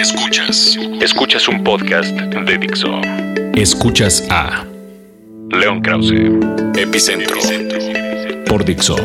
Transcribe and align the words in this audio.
Escuchas. 0.00 0.78
Escuchas 1.02 1.46
un 1.46 1.62
podcast 1.62 2.08
de 2.16 2.56
Dixo. 2.56 3.02
Escuchas 3.54 4.24
a 4.30 4.64
León 5.50 5.82
Krause. 5.82 6.14
Epicentro. 6.74 7.36
por 8.46 8.64
Dixo, 8.64 8.96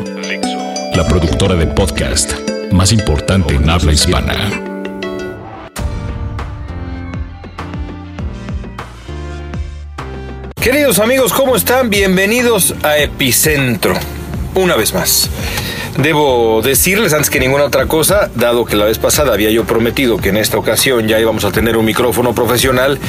la 0.96 1.06
productora 1.06 1.56
de 1.56 1.68
podcast 1.68 2.34
más 2.72 2.94
importante 2.94 3.56
en 3.56 3.70
habla 3.70 3.92
hispana. 3.92 4.50
Queridos 10.62 11.00
amigos, 11.00 11.34
¿cómo 11.34 11.58
están? 11.58 11.90
Bienvenidos 11.90 12.74
a 12.84 12.98
Epicentro. 13.00 13.96
Una 14.56 14.78
vez 14.78 14.94
más. 14.94 15.30
Debo 15.98 16.62
decirles 16.62 17.14
antes 17.14 17.30
que 17.30 17.40
ninguna 17.40 17.64
otra 17.64 17.86
cosa, 17.86 18.30
dado 18.36 18.66
que 18.66 18.76
la 18.76 18.84
vez 18.84 19.00
pasada 19.00 19.34
había 19.34 19.50
yo 19.50 19.64
prometido 19.64 20.18
que 20.18 20.30
en 20.30 20.38
esta 20.38 20.58
ocasión 20.58 21.08
ya 21.08 21.20
íbamos 21.22 21.46
a 21.46 21.52
tener 21.52 21.78
un 21.78 21.86
micrófono 21.86 22.36
profesional, 22.36 23.00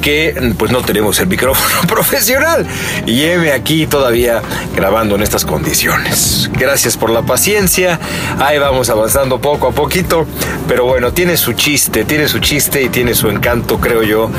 que 0.00 0.54
pues 0.56 0.72
no 0.72 0.80
tenemos 0.80 1.20
el 1.20 1.26
micrófono 1.26 1.82
profesional. 1.86 2.66
Y 3.04 3.24
heme 3.24 3.52
aquí 3.52 3.86
todavía 3.86 4.40
grabando 4.74 5.16
en 5.16 5.22
estas 5.22 5.44
condiciones. 5.44 6.50
Gracias 6.54 6.96
por 6.96 7.10
la 7.10 7.22
paciencia. 7.22 8.00
Ahí 8.38 8.58
vamos 8.58 8.88
avanzando 8.88 9.38
poco 9.38 9.68
a 9.68 9.72
poquito. 9.72 10.26
Pero 10.66 10.86
bueno, 10.86 11.12
tiene 11.12 11.36
su 11.36 11.52
chiste, 11.52 12.04
tiene 12.04 12.26
su 12.26 12.38
chiste 12.38 12.82
y 12.82 12.88
tiene 12.88 13.14
su 13.14 13.28
encanto, 13.28 13.78
creo 13.80 14.02
yo, 14.02 14.30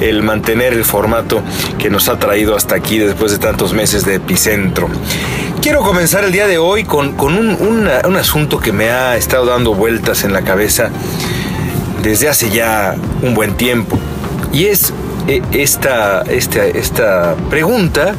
el 0.00 0.22
mantener 0.22 0.72
el 0.72 0.84
formato 0.84 1.42
que 1.78 1.90
nos 1.90 2.08
ha 2.08 2.18
traído 2.18 2.56
hasta 2.56 2.74
aquí 2.74 2.98
después 2.98 3.32
de 3.32 3.38
tantos 3.38 3.74
meses 3.74 4.06
de 4.06 4.14
epicentro. 4.14 4.88
Quiero 5.70 5.84
comenzar 5.84 6.24
el 6.24 6.32
día 6.32 6.48
de 6.48 6.58
hoy 6.58 6.82
con, 6.82 7.14
un 7.20 8.16
asunto 8.16 8.58
que 8.58 8.72
me 8.72 8.90
ha 8.90 9.16
estado 9.16 9.46
dando 9.46 9.72
vueltas 9.72 10.24
en 10.24 10.32
la 10.32 10.42
cabeza 10.42 10.90
desde 12.02 12.28
hace 12.28 12.50
ya 12.50 12.96
un 13.22 13.34
buen 13.34 13.56
tiempo. 13.56 13.96
Y 14.52 14.64
es 14.64 14.92
eh, 15.28 15.40
esta, 15.52 16.22
esta, 16.22 16.66
esta 16.66 17.36
pregunta 17.50 18.16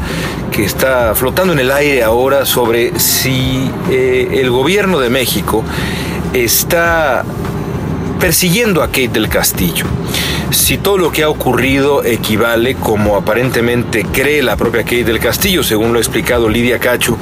que 0.49 0.63
está 0.63 1.13
flotando 1.13 1.52
en 1.52 1.59
el 1.59 1.71
aire 1.71 2.03
ahora 2.03 2.45
sobre 2.45 2.97
si 2.97 3.69
eh, 3.89 4.30
el 4.39 4.49
gobierno 4.49 5.02
de 5.02 5.09
México 5.09 5.65
está 6.31 7.25
persiguiendo 8.21 8.81
a 8.81 8.88
Kate 8.88 9.09
del 9.09 9.27
Castillo. 9.27 9.88
Si 10.52 10.77
todo 10.77 10.97
lo 10.97 11.11
que 11.11 11.23
ha 11.23 11.30
ocurrido 11.30 12.03
equivale, 12.03 12.75
como 12.75 13.16
aparentemente 13.16 14.05
cree 14.11 14.44
la 14.44 14.55
propia 14.58 14.83
Kate 14.83 15.03
del 15.05 15.19
Castillo, 15.19 15.63
según 15.63 15.91
lo 15.93 15.97
ha 15.97 16.02
explicado 16.02 16.49
Lidia 16.49 16.77
Cacho, 16.80 17.17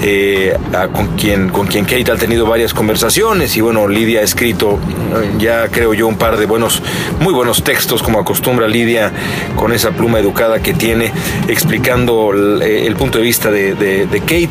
eh, 0.00 0.56
con, 0.92 1.08
quien, 1.16 1.48
con 1.50 1.66
quien 1.66 1.84
Kate 1.84 2.10
ha 2.10 2.16
tenido 2.16 2.46
varias 2.46 2.72
conversaciones 2.74 3.56
y 3.56 3.60
bueno, 3.60 3.86
Lidia 3.86 4.20
ha 4.20 4.22
escrito 4.22 4.78
eh, 5.20 5.30
ya 5.38 5.68
creo 5.68 5.94
yo 5.94 6.08
un 6.08 6.16
par 6.18 6.36
de 6.38 6.46
buenos, 6.46 6.82
muy 7.20 7.32
buenos 7.32 7.62
textos 7.62 8.02
como 8.02 8.18
acostumbra 8.18 8.66
Lidia 8.66 9.12
con 9.54 9.72
esa 9.72 9.90
pluma 9.90 10.18
educada 10.18 10.60
que 10.60 10.72
tiene 10.74 11.12
explicando 11.48 12.32
el, 12.32 12.62
el 12.62 12.96
punto 12.96 13.18
de 13.18 13.24
vista 13.24 13.50
de, 13.52 13.74
de- 13.74 14.20
Kate 14.20 14.50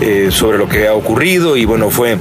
eh, 0.00 0.28
sobre 0.30 0.58
lo 0.58 0.68
que 0.68 0.88
ha 0.88 0.94
ocurrido 0.94 1.56
y 1.56 1.64
bueno, 1.64 1.88
fue 1.90 2.18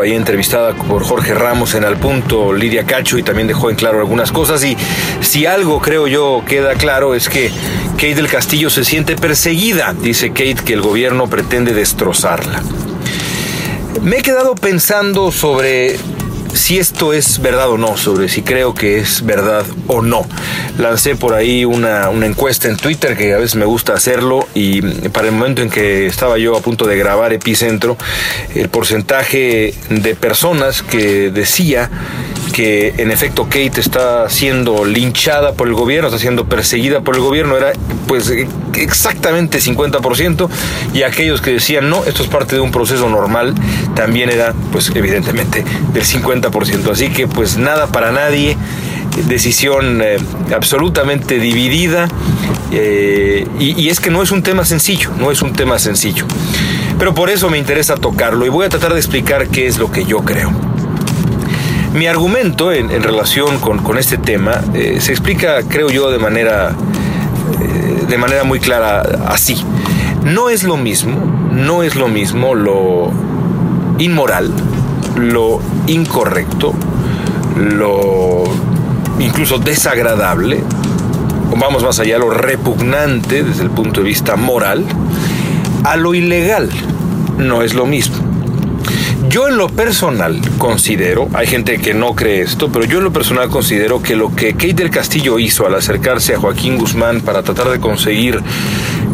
ahí 0.00 0.12
entrevistada 0.14 0.74
por 0.74 1.04
Jorge 1.04 1.34
Ramos 1.34 1.74
en 1.74 1.84
Al 1.84 1.98
Punto, 1.98 2.54
Lidia 2.54 2.86
Cacho, 2.86 3.18
y 3.18 3.22
también 3.22 3.46
dejó 3.46 3.68
en 3.68 3.76
claro 3.76 3.98
algunas 3.98 4.32
cosas. 4.32 4.64
Y 4.64 4.76
si 5.20 5.44
algo 5.44 5.80
creo 5.80 6.06
yo 6.06 6.42
queda 6.46 6.74
claro 6.74 7.14
es 7.14 7.28
que 7.28 7.50
Kate 7.96 8.14
del 8.14 8.28
Castillo 8.28 8.70
se 8.70 8.84
siente 8.84 9.16
perseguida. 9.16 9.92
Dice 9.92 10.30
Kate 10.30 10.62
que 10.64 10.72
el 10.72 10.80
gobierno 10.80 11.28
pretende 11.28 11.74
destrozarla. 11.74 12.62
Me 14.00 14.18
he 14.18 14.22
quedado 14.22 14.54
pensando 14.54 15.30
sobre 15.30 15.98
si 16.52 16.78
esto 16.78 17.12
es 17.12 17.40
verdad 17.40 17.70
o 17.70 17.78
no, 17.78 17.96
sobre 17.96 18.28
si 18.28 18.42
creo 18.42 18.74
que 18.74 18.98
es 18.98 19.24
verdad 19.24 19.64
o 19.86 20.02
no. 20.02 20.26
Lancé 20.78 21.16
por 21.16 21.34
ahí 21.34 21.64
una, 21.64 22.08
una 22.10 22.26
encuesta 22.26 22.68
en 22.68 22.76
Twitter 22.76 23.16
que 23.16 23.34
a 23.34 23.38
veces 23.38 23.56
me 23.56 23.64
gusta 23.64 23.94
hacerlo 23.94 24.46
y 24.54 24.82
para 25.08 25.28
el 25.28 25.34
momento 25.34 25.62
en 25.62 25.70
que 25.70 26.06
estaba 26.06 26.38
yo 26.38 26.56
a 26.56 26.60
punto 26.60 26.86
de 26.86 26.96
grabar 26.96 27.32
Epicentro, 27.32 27.96
el 28.54 28.68
porcentaje 28.68 29.74
de 29.88 30.14
personas 30.14 30.82
que 30.82 31.30
decía 31.30 31.90
que 32.52 32.94
en 32.98 33.10
efecto 33.10 33.44
Kate 33.44 33.80
está 33.80 34.28
siendo 34.28 34.84
linchada 34.84 35.54
por 35.54 35.68
el 35.68 35.74
gobierno, 35.74 36.08
está 36.08 36.18
siendo 36.18 36.46
perseguida 36.46 37.00
por 37.00 37.16
el 37.16 37.22
gobierno, 37.22 37.56
era 37.56 37.72
pues 38.06 38.32
exactamente 38.74 39.58
50% 39.58 40.48
y 40.94 41.02
aquellos 41.02 41.40
que 41.40 41.52
decían 41.52 41.88
no, 41.88 42.04
esto 42.04 42.22
es 42.22 42.28
parte 42.28 42.54
de 42.54 42.60
un 42.60 42.70
proceso 42.70 43.08
normal, 43.08 43.54
también 43.94 44.30
era 44.30 44.54
pues 44.70 44.92
evidentemente 44.94 45.64
del 45.92 46.04
50%. 46.04 46.90
Así 46.90 47.08
que 47.08 47.26
pues 47.26 47.56
nada 47.56 47.88
para 47.88 48.12
nadie, 48.12 48.56
decisión 49.26 50.00
eh, 50.02 50.18
absolutamente 50.54 51.38
dividida 51.38 52.08
eh, 52.70 53.46
y 53.58 53.88
es 53.88 54.00
que 54.00 54.10
no 54.10 54.22
es 54.22 54.30
un 54.30 54.42
tema 54.42 54.64
sencillo, 54.64 55.10
no 55.18 55.30
es 55.30 55.42
un 55.42 55.52
tema 55.52 55.78
sencillo. 55.78 56.26
Pero 56.98 57.14
por 57.14 57.30
eso 57.30 57.50
me 57.50 57.58
interesa 57.58 57.96
tocarlo 57.96 58.46
y 58.46 58.48
voy 58.48 58.66
a 58.66 58.68
tratar 58.68 58.92
de 58.92 58.98
explicar 58.98 59.48
qué 59.48 59.66
es 59.66 59.78
lo 59.78 59.90
que 59.90 60.04
yo 60.04 60.18
creo. 60.18 60.71
Mi 61.94 62.06
argumento 62.06 62.72
en, 62.72 62.88
relación 63.02 63.58
con, 63.58 63.98
este 63.98 64.16
tema 64.16 64.62
eh, 64.72 64.98
se 65.00 65.12
explica, 65.12 65.62
creo 65.68 65.90
yo, 65.90 66.10
de 66.10 66.18
manera, 66.18 66.74
eh, 67.60 68.06
de 68.08 68.18
manera 68.18 68.44
muy 68.44 68.60
clara 68.60 69.02
así. 69.26 69.62
No 70.24 70.48
es 70.48 70.62
lo 70.62 70.78
mismo, 70.78 71.18
no 71.52 71.82
es 71.82 71.94
lo 71.94 72.08
mismo 72.08 72.54
lo 72.54 73.10
inmoral, 73.98 74.50
lo 75.16 75.60
incorrecto, 75.86 76.72
lo 77.56 78.44
incluso 79.18 79.58
desagradable, 79.58 80.62
vamos 81.54 81.82
más 81.82 82.00
allá, 82.00 82.16
lo 82.16 82.30
repugnante 82.30 83.44
desde 83.44 83.64
el 83.64 83.70
punto 83.70 84.00
de 84.00 84.06
vista 84.06 84.36
moral, 84.36 84.86
a 85.84 85.96
lo 85.96 86.14
ilegal. 86.14 86.70
No 87.36 87.62
es 87.62 87.74
lo 87.74 87.86
mismo. 87.86 88.21
Yo 89.32 89.48
en 89.48 89.56
lo 89.56 89.68
personal 89.68 90.42
considero, 90.58 91.26
hay 91.32 91.46
gente 91.46 91.78
que 91.78 91.94
no 91.94 92.14
cree 92.14 92.42
esto, 92.42 92.70
pero 92.70 92.84
yo 92.84 92.98
en 92.98 93.04
lo 93.04 93.14
personal 93.14 93.48
considero 93.48 94.02
que 94.02 94.14
lo 94.14 94.36
que 94.36 94.52
Kate 94.52 94.74
del 94.74 94.90
Castillo 94.90 95.38
hizo 95.38 95.66
al 95.66 95.74
acercarse 95.74 96.34
a 96.34 96.38
Joaquín 96.38 96.76
Guzmán 96.76 97.22
para 97.22 97.42
tratar 97.42 97.70
de 97.70 97.80
conseguir 97.80 98.42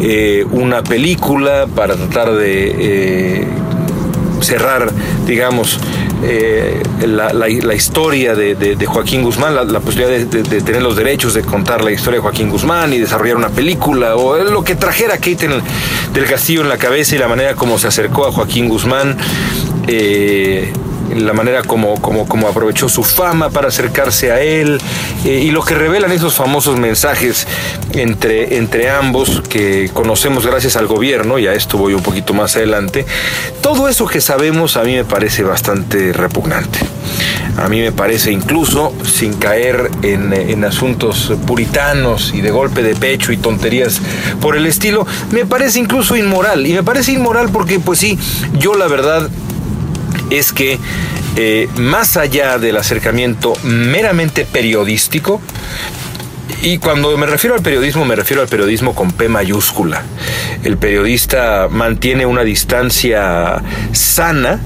eh, 0.00 0.44
una 0.50 0.82
película, 0.82 1.68
para 1.72 1.94
tratar 1.94 2.32
de 2.34 3.42
eh, 3.42 3.46
cerrar, 4.40 4.90
digamos, 5.24 5.78
eh, 6.22 6.82
la, 7.06 7.74
historia 7.74 8.34
de, 8.34 8.76
Joaquín 8.86 9.22
Guzmán, 9.22 9.54
la, 9.54 9.80
posibilidad 9.80 10.18
de, 10.26 10.42
tener 10.62 10.82
los 10.82 10.96
derechos 10.96 11.34
de 11.34 11.42
contar 11.42 11.82
la 11.84 11.92
historia 11.92 12.18
de 12.18 12.22
Joaquín 12.22 12.50
Guzmán 12.50 12.92
y 12.92 12.98
desarrollar 12.98 13.36
una 13.36 13.50
película, 13.50 14.16
o 14.16 14.36
lo 14.36 14.64
que 14.64 14.74
trajera 14.74 15.16
Kate 15.16 15.46
en- 15.46 15.62
del 16.12 16.24
Castillo 16.26 16.62
en 16.62 16.68
la 16.68 16.78
cabeza 16.78 17.14
y 17.14 17.18
la 17.18 17.28
manera 17.28 17.54
como 17.54 17.78
se 17.78 17.86
acercó 17.88 18.26
a 18.26 18.32
Joaquín 18.32 18.68
Guzmán. 18.68 19.16
eh, 19.86 20.72
la 21.14 21.32
manera 21.32 21.62
como, 21.62 22.00
como, 22.00 22.26
como 22.26 22.48
aprovechó 22.48 22.88
su 22.88 23.02
fama 23.02 23.50
para 23.50 23.68
acercarse 23.68 24.32
a 24.32 24.40
él 24.40 24.80
eh, 25.24 25.42
y 25.44 25.50
lo 25.50 25.62
que 25.62 25.74
revelan 25.74 26.12
esos 26.12 26.34
famosos 26.34 26.78
mensajes 26.78 27.46
entre, 27.92 28.56
entre 28.56 28.90
ambos 28.90 29.42
que 29.48 29.90
conocemos 29.92 30.46
gracias 30.46 30.76
al 30.76 30.86
gobierno, 30.86 31.38
y 31.38 31.46
a 31.46 31.54
esto 31.54 31.78
voy 31.78 31.94
un 31.94 32.02
poquito 32.02 32.34
más 32.34 32.56
adelante, 32.56 33.06
todo 33.60 33.88
eso 33.88 34.06
que 34.06 34.20
sabemos 34.20 34.76
a 34.76 34.82
mí 34.82 34.94
me 34.94 35.04
parece 35.04 35.42
bastante 35.42 36.12
repugnante. 36.12 36.78
A 37.56 37.68
mí 37.68 37.80
me 37.80 37.90
parece 37.90 38.30
incluso, 38.30 38.92
sin 39.04 39.34
caer 39.34 39.90
en, 40.02 40.32
en 40.32 40.64
asuntos 40.64 41.32
puritanos 41.44 42.32
y 42.32 42.40
de 42.40 42.52
golpe 42.52 42.84
de 42.84 42.94
pecho 42.94 43.32
y 43.32 43.36
tonterías 43.36 44.00
por 44.40 44.56
el 44.56 44.64
estilo, 44.66 45.04
me 45.32 45.44
parece 45.44 45.80
incluso 45.80 46.14
inmoral. 46.14 46.66
Y 46.66 46.72
me 46.72 46.84
parece 46.84 47.12
inmoral 47.12 47.48
porque, 47.52 47.80
pues 47.80 47.98
sí, 47.98 48.16
yo 48.58 48.74
la 48.74 48.86
verdad 48.86 49.28
es 50.30 50.52
que 50.52 50.78
eh, 51.36 51.68
más 51.76 52.16
allá 52.16 52.58
del 52.58 52.76
acercamiento 52.76 53.52
meramente 53.62 54.44
periodístico, 54.44 55.40
y 56.62 56.78
cuando 56.78 57.16
me 57.16 57.26
refiero 57.26 57.54
al 57.54 57.62
periodismo, 57.62 58.04
me 58.04 58.16
refiero 58.16 58.42
al 58.42 58.48
periodismo 58.48 58.94
con 58.94 59.12
P 59.12 59.28
mayúscula. 59.28 60.02
El 60.64 60.76
periodista 60.76 61.68
mantiene 61.70 62.26
una 62.26 62.42
distancia 62.42 63.62
sana, 63.92 64.60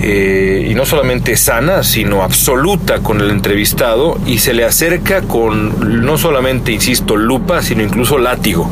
eh, 0.00 0.68
y 0.70 0.74
no 0.74 0.86
solamente 0.86 1.36
sana, 1.36 1.82
sino 1.82 2.22
absoluta 2.22 3.00
con 3.00 3.20
el 3.20 3.30
entrevistado, 3.30 4.18
y 4.26 4.38
se 4.38 4.54
le 4.54 4.64
acerca 4.64 5.22
con 5.22 6.04
no 6.04 6.18
solamente, 6.18 6.70
insisto, 6.70 7.16
lupa, 7.16 7.62
sino 7.62 7.82
incluso 7.82 8.18
látigo. 8.18 8.70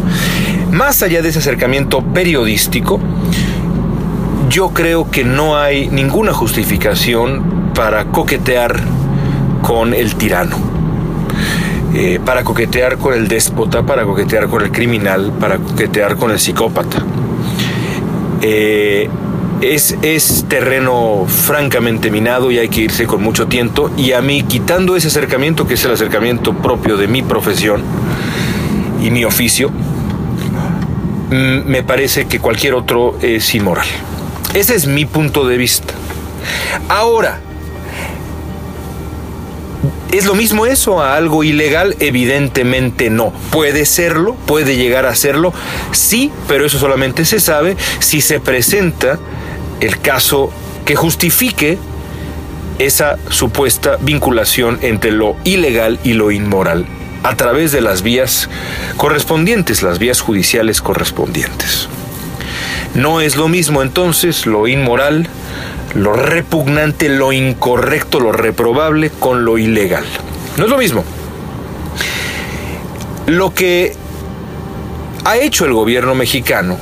Más 0.70 1.02
allá 1.02 1.20
de 1.20 1.30
ese 1.30 1.40
acercamiento 1.40 2.02
periodístico, 2.02 3.00
yo 4.52 4.68
creo 4.68 5.10
que 5.10 5.24
no 5.24 5.56
hay 5.56 5.88
ninguna 5.88 6.34
justificación 6.34 7.72
para 7.74 8.04
coquetear 8.04 8.80
con 9.62 9.94
el 9.94 10.14
tirano, 10.16 10.58
eh, 11.94 12.20
para 12.22 12.44
coquetear 12.44 12.98
con 12.98 13.14
el 13.14 13.28
déspota, 13.28 13.82
para 13.82 14.04
coquetear 14.04 14.48
con 14.48 14.62
el 14.62 14.70
criminal, 14.70 15.32
para 15.40 15.56
coquetear 15.56 16.16
con 16.18 16.32
el 16.32 16.38
psicópata. 16.38 17.02
Eh, 18.42 19.08
es, 19.62 19.96
es 20.02 20.44
terreno 20.48 21.24
francamente 21.26 22.10
minado 22.10 22.50
y 22.50 22.58
hay 22.58 22.68
que 22.68 22.82
irse 22.82 23.06
con 23.06 23.22
mucho 23.22 23.46
tiento. 23.46 23.90
Y 23.96 24.12
a 24.12 24.20
mí, 24.20 24.42
quitando 24.42 24.96
ese 24.96 25.08
acercamiento, 25.08 25.66
que 25.66 25.74
es 25.74 25.84
el 25.86 25.92
acercamiento 25.92 26.52
propio 26.52 26.98
de 26.98 27.08
mi 27.08 27.22
profesión 27.22 27.80
y 29.00 29.10
mi 29.10 29.24
oficio, 29.24 29.70
mm, 31.30 31.64
me 31.64 31.82
parece 31.82 32.26
que 32.26 32.38
cualquier 32.38 32.74
otro 32.74 33.16
es 33.22 33.54
inmoral. 33.54 33.86
Ese 34.54 34.74
es 34.74 34.86
mi 34.86 35.04
punto 35.04 35.46
de 35.46 35.56
vista. 35.56 35.94
Ahora, 36.88 37.40
¿Es 40.12 40.26
lo 40.26 40.34
mismo 40.34 40.66
eso 40.66 41.00
a 41.00 41.16
algo 41.16 41.42
ilegal? 41.42 41.96
Evidentemente 41.98 43.08
no. 43.08 43.32
Puede 43.50 43.86
serlo, 43.86 44.34
puede 44.34 44.76
llegar 44.76 45.06
a 45.06 45.14
serlo, 45.14 45.54
sí, 45.92 46.30
pero 46.46 46.66
eso 46.66 46.78
solamente 46.78 47.24
se 47.24 47.40
sabe 47.40 47.78
si 47.98 48.20
se 48.20 48.38
presenta 48.38 49.18
el 49.80 49.98
caso 50.00 50.52
que 50.84 50.96
justifique 50.96 51.78
esa 52.78 53.16
supuesta 53.30 53.96
vinculación 54.02 54.78
entre 54.82 55.12
lo 55.12 55.34
ilegal 55.44 55.98
y 56.04 56.12
lo 56.12 56.30
inmoral 56.30 56.84
a 57.22 57.34
través 57.36 57.72
de 57.72 57.80
las 57.80 58.02
vías 58.02 58.50
correspondientes, 58.98 59.82
las 59.82 59.98
vías 59.98 60.20
judiciales 60.20 60.82
correspondientes. 60.82 61.88
No 62.94 63.20
es 63.20 63.36
lo 63.36 63.48
mismo 63.48 63.82
entonces 63.82 64.46
lo 64.46 64.66
inmoral 64.68 65.28
lo 65.94 66.14
repugnante, 66.14 67.08
lo 67.08 67.32
incorrecto, 67.32 68.20
lo 68.20 68.32
reprobable 68.32 69.10
con 69.10 69.44
lo 69.44 69.58
ilegal. 69.58 70.04
No 70.56 70.64
es 70.64 70.70
lo 70.70 70.78
mismo. 70.78 71.04
Lo 73.26 73.54
que 73.54 73.94
ha 75.24 75.36
hecho 75.36 75.64
el 75.64 75.72
gobierno 75.72 76.14
mexicano, 76.14 76.78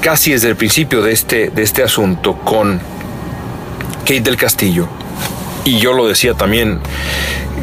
casi 0.00 0.32
desde 0.32 0.48
el 0.48 0.56
principio 0.56 1.02
de 1.02 1.12
este, 1.12 1.50
de 1.50 1.62
este 1.62 1.82
asunto, 1.82 2.36
con 2.38 2.80
Kate 4.00 4.20
del 4.20 4.36
Castillo, 4.36 4.88
y 5.64 5.78
yo 5.78 5.92
lo 5.92 6.08
decía 6.08 6.34
también 6.34 6.80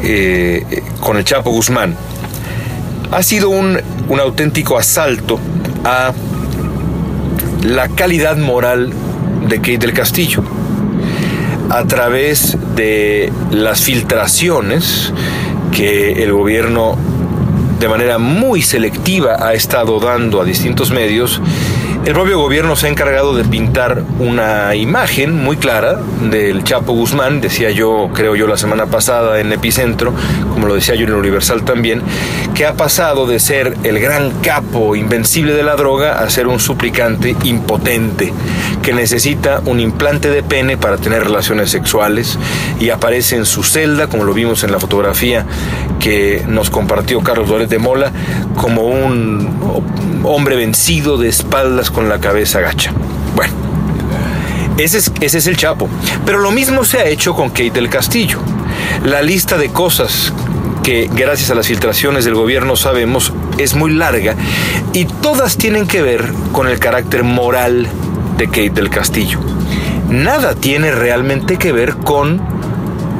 eh, 0.02 0.82
con 1.00 1.16
el 1.16 1.24
Chapo 1.24 1.50
Guzmán, 1.50 1.96
ha 3.10 3.22
sido 3.22 3.50
un, 3.50 3.80
un 4.08 4.20
auténtico 4.20 4.78
asalto 4.78 5.38
a 5.84 6.12
la 7.66 7.88
calidad 7.88 8.36
moral 8.36 8.92
de 9.48 9.56
Kate 9.56 9.78
del 9.78 9.92
Castillo. 9.92 10.42
A 11.68 11.84
través 11.84 12.56
de 12.76 13.32
las 13.50 13.82
filtraciones 13.82 15.12
que 15.72 16.22
el 16.22 16.32
gobierno 16.32 16.96
de 17.80 17.88
manera 17.88 18.18
muy 18.18 18.62
selectiva 18.62 19.44
ha 19.44 19.54
estado 19.54 19.98
dando 19.98 20.40
a 20.40 20.44
distintos 20.44 20.92
medios 20.92 21.40
el 22.06 22.12
propio 22.12 22.38
gobierno 22.38 22.76
se 22.76 22.86
ha 22.86 22.90
encargado 22.90 23.34
de 23.34 23.42
pintar 23.42 24.04
una 24.20 24.76
imagen 24.76 25.42
muy 25.42 25.56
clara 25.56 25.98
del 26.30 26.62
Chapo 26.62 26.92
Guzmán, 26.92 27.40
decía 27.40 27.72
yo, 27.72 28.10
creo 28.14 28.36
yo 28.36 28.46
la 28.46 28.56
semana 28.56 28.86
pasada 28.86 29.40
en 29.40 29.52
Epicentro, 29.52 30.14
como 30.52 30.68
lo 30.68 30.76
decía 30.76 30.94
yo 30.94 31.02
en 31.02 31.08
el 31.08 31.16
Universal 31.16 31.64
también, 31.64 32.02
que 32.54 32.64
ha 32.64 32.74
pasado 32.74 33.26
de 33.26 33.40
ser 33.40 33.76
el 33.82 33.98
gran 33.98 34.30
capo 34.40 34.94
invencible 34.94 35.54
de 35.54 35.64
la 35.64 35.74
droga 35.74 36.20
a 36.20 36.30
ser 36.30 36.46
un 36.46 36.60
suplicante 36.60 37.34
impotente, 37.42 38.32
que 38.86 38.92
necesita 38.92 39.62
un 39.66 39.80
implante 39.80 40.30
de 40.30 40.44
pene 40.44 40.76
para 40.76 40.96
tener 40.96 41.24
relaciones 41.24 41.70
sexuales 41.72 42.38
y 42.78 42.90
aparece 42.90 43.34
en 43.34 43.44
su 43.44 43.64
celda, 43.64 44.06
como 44.06 44.22
lo 44.22 44.32
vimos 44.32 44.62
en 44.62 44.70
la 44.70 44.78
fotografía 44.78 45.44
que 45.98 46.44
nos 46.46 46.70
compartió 46.70 47.20
Carlos 47.20 47.48
Dórez 47.48 47.68
de 47.68 47.80
Mola, 47.80 48.12
como 48.54 48.82
un 48.82 50.22
hombre 50.22 50.54
vencido 50.54 51.18
de 51.18 51.28
espaldas 51.28 51.90
con 51.90 52.08
la 52.08 52.20
cabeza 52.20 52.60
gacha. 52.60 52.92
Bueno, 53.34 53.54
ese 54.78 54.98
es, 54.98 55.10
ese 55.20 55.38
es 55.38 55.48
el 55.48 55.56
Chapo. 55.56 55.88
Pero 56.24 56.38
lo 56.38 56.52
mismo 56.52 56.84
se 56.84 56.98
ha 56.98 57.06
hecho 57.06 57.34
con 57.34 57.48
Kate 57.48 57.72
del 57.72 57.90
Castillo. 57.90 58.38
La 59.04 59.20
lista 59.20 59.58
de 59.58 59.70
cosas 59.70 60.32
que 60.84 61.10
gracias 61.12 61.50
a 61.50 61.56
las 61.56 61.66
filtraciones 61.66 62.24
del 62.24 62.36
gobierno 62.36 62.76
sabemos 62.76 63.32
es 63.58 63.74
muy 63.74 63.92
larga 63.92 64.36
y 64.92 65.06
todas 65.06 65.56
tienen 65.56 65.88
que 65.88 66.02
ver 66.02 66.32
con 66.52 66.68
el 66.68 66.78
carácter 66.78 67.24
moral 67.24 67.88
de 68.36 68.46
Kate 68.46 68.70
del 68.70 68.90
Castillo. 68.90 69.40
Nada 70.08 70.54
tiene 70.54 70.92
realmente 70.92 71.56
que 71.56 71.72
ver 71.72 71.96
con 71.96 72.40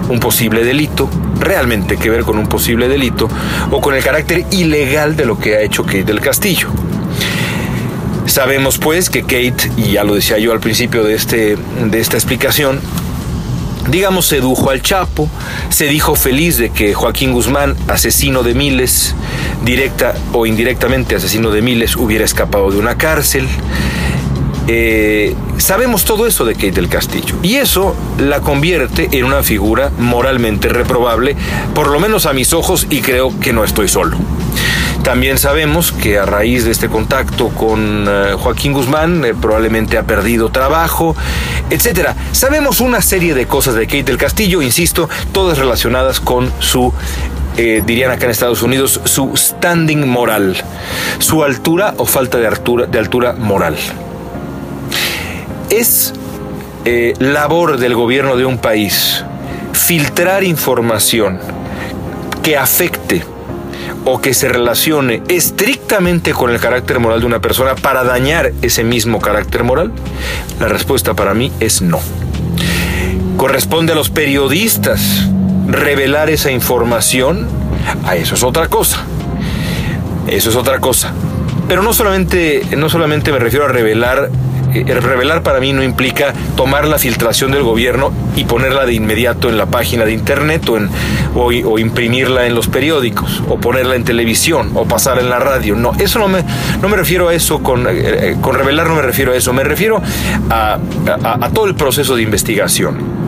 un 0.09 0.21
posible 0.21 0.65
delito, 0.65 1.11
realmente 1.41 1.97
que 1.97 2.11
ver 2.11 2.23
con 2.23 2.39
un 2.39 2.47
posible 2.47 2.89
delito 2.89 3.29
o 3.71 3.81
con 3.81 3.95
el 3.95 4.03
carácter 4.03 4.47
ilegal 4.51 5.17
de 5.17 5.27
lo 5.27 5.39
que 5.39 5.57
ha 5.57 5.61
hecho 5.61 5.85
Kate 5.85 6.05
del 6.05 6.21
Castillo. 6.21 6.69
Sabemos 8.27 8.79
pues 8.79 9.09
que 9.09 9.23
Kate, 9.23 9.71
y 9.77 9.93
ya 9.93 10.05
lo 10.05 10.15
decía 10.15 10.39
yo 10.39 10.53
al 10.53 10.61
principio 10.61 11.05
de, 11.05 11.15
este, 11.15 11.57
de 11.57 12.01
esta 12.01 12.17
explicación, 12.17 12.81
digamos, 13.89 14.27
sedujo 14.27 14.71
al 14.71 14.83
Chapo, 14.83 15.29
se 15.71 15.87
dijo 15.87 16.15
feliz 16.15 16.59
de 16.59 16.71
que 16.71 16.93
Joaquín 16.93 17.33
Guzmán, 17.33 17.77
asesino 17.89 18.43
de 18.43 18.55
miles, 18.55 19.15
directa 19.65 20.15
o 20.33 20.47
indirectamente 20.47 21.15
asesino 21.15 21.51
de 21.51 21.63
miles, 21.63 21.97
hubiera 21.97 22.25
escapado 22.25 22.71
de 22.71 22.79
una 22.79 22.97
cárcel. 22.99 23.47
Eh, 24.69 25.37
sabemos 25.59 26.05
todo 26.05 26.27
eso 26.27 26.45
de 26.45 26.55
Kate 26.55 26.73
del 26.73 26.89
Castillo 26.89 27.37
y 27.43 27.55
eso 27.57 27.95
la 28.19 28.41
convierte 28.41 29.09
en 29.13 29.25
una 29.25 29.45
figura 29.45 29.93
moralmente 29.99 30.69
reprobable, 30.69 31.37
por 31.73 31.87
lo 31.89 32.01
menos 32.01 32.27
a 32.27 32.33
mis 32.33 32.53
ojos 32.53 32.87
y 32.91 33.01
creo 33.01 33.39
que 33.39 33.53
no 33.53 33.63
estoy 33.63 33.87
solo. 33.89 34.17
También 35.05 35.39
sabemos 35.39 35.93
que 35.93 36.19
a 36.19 36.27
raíz 36.27 36.65
de 36.65 36.73
este 36.73 36.89
contacto 36.89 37.51
con 37.51 38.07
eh, 38.09 38.35
Joaquín 38.37 38.73
Guzmán 38.73 39.25
eh, 39.25 39.35
probablemente 39.41 39.99
ha 39.99 40.03
perdido 40.03 40.49
trabajo, 40.49 41.15
etcétera. 41.71 42.17
Sabemos 42.33 42.81
una 42.81 43.01
serie 43.03 43.35
de 43.35 43.47
cosas 43.47 43.77
de 43.77 43.87
Kate 43.87 44.03
del 44.03 44.19
Castillo, 44.19 44.63
insisto, 44.63 45.09
todas 45.31 45.59
relacionadas 45.59 46.19
con 46.19 46.53
su 46.59 46.93
dirían 47.57 48.11
acá 48.11 48.27
en 48.27 48.33
Estados 48.33 48.61
Unidos, 48.63 49.01
su 49.05 49.35
standing 49.35 50.07
moral, 50.07 50.63
su 51.21 51.43
altura 51.43 51.95
o 51.97 52.05
falta 52.05 52.37
de 52.37 52.47
altura, 52.47 52.85
de 52.85 52.99
altura 52.99 53.33
moral. 53.33 53.79
Es 55.71 56.13
labor 57.19 57.79
del 57.79 57.95
gobierno 57.95 58.37
de 58.37 58.45
un 58.45 58.59
país 58.59 59.25
filtrar 59.73 60.45
información 60.45 61.39
que 62.43 62.57
afecte 62.57 63.25
o 64.05 64.21
que 64.21 64.35
se 64.35 64.49
relacione 64.49 65.23
estrictamente 65.29 66.33
con 66.33 66.51
el 66.51 66.61
carácter 66.61 67.01
moral 67.01 67.21
de 67.21 67.27
una 67.27 67.41
persona 67.41 67.75
para 67.75 68.05
dañar 68.05 68.53
ese 68.63 68.85
mismo 68.85 69.21
carácter 69.21 69.65
moral? 69.65 69.93
La 70.61 70.69
respuesta 70.69 71.15
para 71.15 71.35
mí 71.35 71.53
es 71.59 71.83
no. 71.83 72.01
¿Corresponde 73.37 73.93
a 73.93 73.97
los 73.97 74.11
periodistas 74.11 75.29
revelar 75.67 76.31
esa 76.31 76.53
información? 76.53 77.49
A 78.05 78.11
ah, 78.11 78.17
eso 78.17 78.37
es 78.37 78.45
otra 78.45 78.69
cosa. 78.69 79.05
Eso 80.29 80.51
es 80.51 80.57
otra 80.57 80.79
cosa. 80.79 81.13
Pero 81.69 81.83
no 81.83 81.93
solamente, 81.93 82.63
no 82.77 82.89
solamente 82.89 83.33
me 83.33 83.41
refiero 83.41 83.65
a 83.65 83.69
revelar 83.69 84.31
eh, 84.31 84.56
revelar 84.85 85.43
para 85.43 85.61
mí 85.61 85.73
no 85.73 85.83
implica 85.83 86.33
tomar 86.57 86.87
la 86.87 86.99
filtración 86.99 87.53
del 87.53 87.63
gobierno 87.63 88.13
y 88.35 88.45
ponerla 88.45 88.87
de 88.87 88.95
inmediato 88.95 89.49
en 89.49 89.59
la 89.59 89.67
página 89.67 90.05
de 90.05 90.13
internet 90.13 90.69
o, 90.69 90.77
en, 90.77 90.91
o, 91.35 91.79
imprimirla 91.79 92.47
en 92.47 92.55
los 92.55 92.69
periódicos 92.69 93.43
o 93.49 93.59
ponerla 93.59 93.97
en 93.97 94.05
televisión 94.05 94.73
o 94.75 94.85
pasar 94.85 95.19
en 95.19 95.31
la 95.31 95.39
radio. 95.39 95.75
No, 95.75 95.93
eso 95.99 96.19
no 96.19 96.29
me, 96.29 96.45
no 96.81 96.89
me 96.89 96.97
refiero 96.97 97.29
a 97.29 97.35
eso, 97.35 97.63
con, 97.63 97.87
eh, 97.89 98.37
con 98.41 98.55
revelar 98.55 98.89
no 98.89 98.97
me 98.97 99.03
refiero 99.03 99.33
a 99.33 99.37
eso, 99.37 99.53
me 99.53 99.65
refiero 99.65 100.03
a, 100.51 100.79
todo 101.55 101.67
el 101.67 101.75
proceso 101.75 102.17
de 102.17 102.23
investigación. 102.23 103.27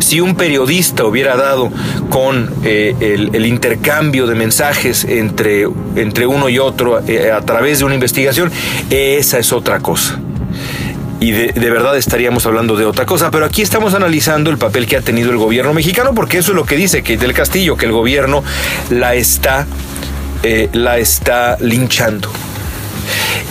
Si 0.00 0.20
un 0.20 0.36
periodista 0.36 1.04
hubiera 1.04 1.36
dado 1.36 1.70
con 2.08 2.50
eh, 2.64 2.94
el, 3.00 3.34
el, 3.34 3.46
intercambio 3.46 4.26
de 4.26 4.34
mensajes 4.34 5.04
entre, 5.04 5.66
entre 5.96 6.26
uno 6.26 6.48
y 6.48 6.58
otro 6.58 6.96
a 6.98 7.40
través 7.42 7.80
de 7.80 7.84
una 7.84 7.94
investigación, 7.94 8.50
esa 8.90 9.38
es 9.38 9.52
otra 9.52 9.80
cosa 9.80 10.20
y 11.20 11.32
de, 11.32 11.70
verdad 11.70 11.96
estaríamos 11.96 12.46
hablando 12.46 12.76
de 12.76 12.84
otra 12.84 13.06
cosa. 13.06 13.30
Pero 13.30 13.44
aquí 13.44 13.62
estamos 13.62 13.94
analizando 13.94 14.50
el 14.50 14.58
papel 14.58 14.86
que 14.86 14.96
ha 14.96 15.00
tenido 15.00 15.30
el 15.30 15.36
gobierno 15.36 15.74
mexicano, 15.74 16.14
porque 16.14 16.38
eso 16.38 16.52
es 16.52 16.56
lo 16.56 16.64
que 16.64 16.76
dice 16.76 17.02
que 17.02 17.16
del 17.16 17.34
Castillo, 17.34 17.76
que 17.76 17.86
el 17.86 17.92
gobierno 17.92 18.44
la 18.90 19.14
está, 19.14 19.66
eh, 20.42 20.68
la 20.72 20.98
está 20.98 21.56
linchando. 21.60 22.30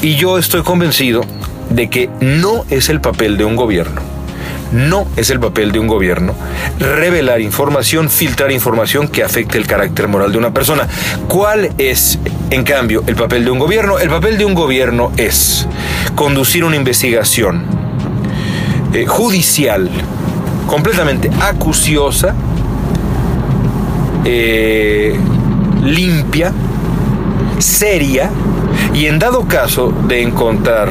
Y 0.01 0.15
yo 0.15 0.37
estoy 0.37 0.63
convencido 0.63 1.25
de 1.69 1.89
que 1.89 2.09
no 2.21 2.65
es 2.69 2.89
el 2.89 3.01
papel 3.01 3.37
de 3.37 3.45
un 3.45 3.55
gobierno 3.55 4.16
no 4.71 5.07
es 5.15 5.29
el 5.29 5.39
papel 5.39 5.71
de 5.71 5.79
un 5.79 5.87
gobierno 5.87 6.35
revelar 6.79 7.41
información, 7.41 8.09
filtrar 8.09 8.51
información 8.51 9.07
que 9.07 9.23
afecte 9.23 9.57
el 9.57 9.67
carácter 9.67 10.07
moral 10.07 10.31
de 10.31 10.37
una 10.37 10.53
persona. 10.53 10.87
¿Cuál 11.27 11.71
es, 11.77 12.19
en 12.49 12.63
cambio, 12.63 13.03
el 13.07 13.15
papel 13.15 13.45
de 13.45 13.51
un 13.51 13.59
gobierno? 13.59 13.99
El 13.99 14.09
papel 14.09 14.37
de 14.37 14.45
un 14.45 14.53
gobierno 14.53 15.11
es 15.17 15.67
conducir 16.15 16.63
una 16.63 16.75
investigación 16.75 17.65
eh, 18.93 19.05
judicial 19.05 19.89
completamente 20.67 21.29
acuciosa, 21.41 22.35
eh, 24.25 25.17
limpia, 25.83 26.51
seria, 27.59 28.29
y 28.93 29.05
en 29.05 29.19
dado 29.19 29.47
caso 29.47 29.93
de 30.07 30.21
encontrar 30.21 30.89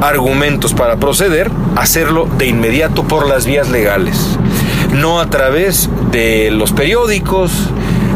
argumentos 0.00 0.74
para 0.74 0.96
proceder, 0.96 1.50
hacerlo 1.76 2.28
de 2.38 2.46
inmediato 2.46 3.04
por 3.04 3.28
las 3.28 3.46
vías 3.46 3.70
legales, 3.70 4.38
no 4.92 5.20
a 5.20 5.30
través 5.30 5.88
de 6.10 6.50
los 6.50 6.72
periódicos, 6.72 7.52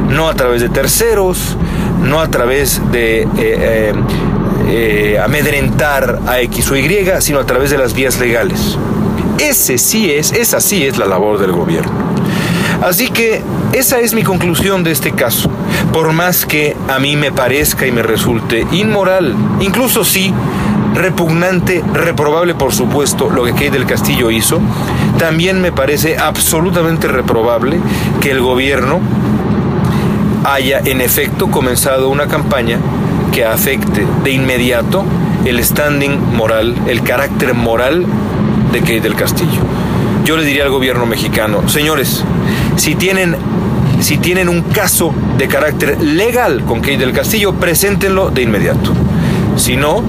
no 0.08 0.28
a 0.28 0.34
través 0.34 0.62
de 0.62 0.68
terceros, 0.68 1.56
no 2.02 2.20
a 2.20 2.28
través 2.28 2.80
de 2.92 3.22
eh, 3.22 3.28
eh, 3.36 3.92
eh, 4.68 5.20
amedrentar 5.22 6.20
a 6.26 6.40
X 6.40 6.70
o 6.70 6.76
Y, 6.76 7.06
sino 7.20 7.38
a 7.38 7.46
través 7.46 7.70
de 7.70 7.78
las 7.78 7.94
vías 7.94 8.18
legales. 8.18 8.78
Ese 9.38 9.78
sí 9.78 10.10
es, 10.10 10.32
esa 10.32 10.60
sí 10.60 10.84
es 10.84 10.98
la 10.98 11.06
labor 11.06 11.38
del 11.38 11.52
gobierno. 11.52 11.92
Así 12.82 13.08
que 13.08 13.42
esa 13.72 14.00
es 14.00 14.14
mi 14.14 14.22
conclusión 14.22 14.84
de 14.84 14.92
este 14.92 15.12
caso. 15.12 15.50
Por 15.92 16.12
más 16.12 16.46
que 16.46 16.76
a 16.88 16.98
mí 16.98 17.16
me 17.16 17.32
parezca 17.32 17.86
y 17.86 17.92
me 17.92 18.02
resulte 18.02 18.66
inmoral, 18.72 19.34
incluso 19.60 20.04
sí 20.04 20.32
repugnante, 20.98 21.82
reprobable 21.94 22.54
por 22.54 22.72
supuesto 22.72 23.30
lo 23.30 23.44
que 23.44 23.52
Kate 23.52 23.70
del 23.70 23.86
Castillo 23.86 24.30
hizo, 24.30 24.60
también 25.18 25.60
me 25.60 25.72
parece 25.72 26.18
absolutamente 26.18 27.08
reprobable 27.08 27.78
que 28.20 28.30
el 28.30 28.40
gobierno 28.40 29.00
haya 30.44 30.80
en 30.84 31.00
efecto 31.00 31.50
comenzado 31.50 32.08
una 32.08 32.26
campaña 32.26 32.78
que 33.32 33.44
afecte 33.44 34.06
de 34.24 34.30
inmediato 34.30 35.04
el 35.44 35.62
standing 35.62 36.34
moral, 36.34 36.74
el 36.86 37.02
carácter 37.02 37.54
moral 37.54 38.04
de 38.72 38.80
Kate 38.80 39.00
del 39.00 39.14
Castillo. 39.14 39.60
Yo 40.24 40.36
le 40.36 40.44
diría 40.44 40.64
al 40.64 40.70
gobierno 40.70 41.06
mexicano, 41.06 41.68
señores, 41.68 42.24
si 42.76 42.94
tienen, 42.94 43.36
si 44.00 44.18
tienen 44.18 44.48
un 44.48 44.62
caso 44.62 45.14
de 45.38 45.48
carácter 45.48 46.00
legal 46.02 46.64
con 46.64 46.80
Kate 46.80 46.98
del 46.98 47.12
Castillo, 47.12 47.54
preséntenlo 47.54 48.30
de 48.30 48.42
inmediato. 48.42 48.92
Si 49.56 49.76
no, 49.76 50.02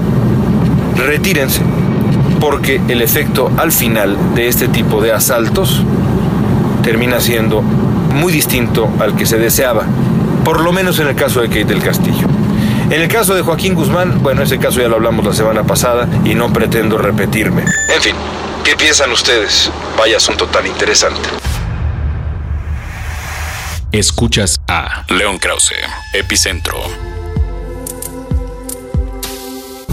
retírense, 1.00 1.62
porque 2.40 2.80
el 2.88 3.02
efecto 3.02 3.50
al 3.56 3.72
final 3.72 4.16
de 4.34 4.48
este 4.48 4.68
tipo 4.68 5.00
de 5.00 5.12
asaltos 5.12 5.82
termina 6.82 7.20
siendo 7.20 7.62
muy 7.62 8.32
distinto 8.32 8.90
al 9.00 9.16
que 9.16 9.26
se 9.26 9.38
deseaba, 9.38 9.84
por 10.44 10.60
lo 10.60 10.72
menos 10.72 10.98
en 10.98 11.08
el 11.08 11.14
caso 11.14 11.40
de 11.40 11.48
Kate 11.48 11.64
del 11.64 11.82
Castillo. 11.82 12.26
En 12.90 13.00
el 13.00 13.08
caso 13.08 13.34
de 13.34 13.42
Joaquín 13.42 13.74
Guzmán, 13.74 14.22
bueno, 14.22 14.42
ese 14.42 14.58
caso 14.58 14.80
ya 14.80 14.88
lo 14.88 14.96
hablamos 14.96 15.24
la 15.24 15.32
semana 15.32 15.62
pasada 15.62 16.08
y 16.24 16.34
no 16.34 16.52
pretendo 16.52 16.98
repetirme. 16.98 17.62
En 17.94 18.02
fin, 18.02 18.16
¿qué 18.64 18.74
piensan 18.74 19.12
ustedes? 19.12 19.70
Vaya 19.96 20.16
asunto 20.16 20.46
tan 20.46 20.66
interesante. 20.66 21.28
Escuchas 23.92 24.60
a 24.66 25.04
León 25.08 25.38
Krause, 25.38 25.74
Epicentro. 26.14 27.09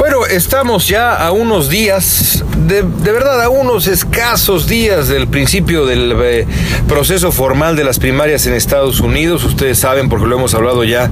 Bueno, 0.09 0.25
estamos 0.25 0.87
ya 0.87 1.15
a 1.15 1.33
unos 1.33 1.67
días, 1.67 2.41
de, 2.65 2.81
verdad 2.81 3.41
a 3.43 3.49
unos 3.49 3.87
escasos 3.87 4.65
días 4.65 5.09
del 5.09 5.27
principio 5.27 5.85
del 5.85 6.13
eh, 6.23 6.47
proceso 6.87 7.33
formal 7.33 7.75
de 7.75 7.83
las 7.83 7.99
primarias 7.99 8.47
en 8.47 8.53
Estados 8.53 9.01
Unidos. 9.01 9.43
Ustedes 9.43 9.79
saben, 9.79 10.07
porque 10.07 10.25
lo 10.25 10.37
hemos 10.37 10.53
hablado 10.55 10.85
ya 10.85 11.11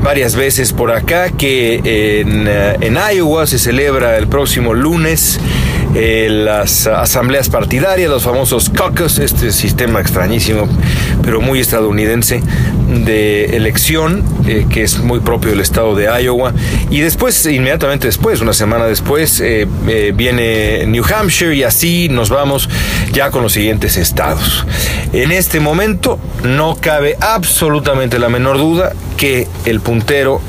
varias 0.00 0.36
veces 0.36 0.72
por 0.72 0.92
acá, 0.92 1.30
que 1.30 2.20
en, 2.20 2.46
eh, 2.46 2.76
en 2.82 2.96
Iowa 3.16 3.48
se 3.48 3.58
celebra 3.58 4.16
el 4.16 4.28
próximo 4.28 4.74
lunes 4.74 5.40
eh, 5.98 6.28
las 6.28 6.86
asambleas 6.86 7.48
partidarias, 7.48 8.10
los 8.10 8.22
famosos 8.22 8.68
caucus, 8.68 9.18
este 9.18 9.50
sistema 9.50 9.98
extrañísimo, 9.98 10.68
pero 11.22 11.40
muy 11.40 11.58
estadounidense 11.58 12.42
de 12.86 13.56
elección, 13.56 14.22
eh, 14.46 14.66
que 14.68 14.82
es 14.82 14.98
muy 14.98 15.20
propio 15.20 15.52
del 15.52 15.60
estado 15.60 15.94
de 15.94 16.04
Iowa. 16.22 16.52
Y 16.90 17.00
después, 17.00 17.46
inmediatamente 17.46 18.08
después, 18.08 18.42
una 18.42 18.52
semana 18.52 18.84
después, 18.84 19.40
eh, 19.40 19.66
viene 20.14 20.84
New 20.86 21.02
Hampshire 21.02 21.56
y 21.56 21.62
así 21.62 22.10
nos 22.10 22.28
vamos 22.28 22.68
ya 23.14 23.30
con 23.30 23.42
los 23.42 23.54
siguientes 23.54 23.96
estados. 23.96 24.66
En 25.14 25.32
este 25.32 25.60
momento 25.60 26.18
no 26.44 26.76
cabe 26.78 27.16
absolutamente 27.22 28.18
la 28.18 28.28
menor 28.28 28.58
duda 28.58 28.92
que 29.16 29.48
el 29.64 29.80
puntero 29.80 30.42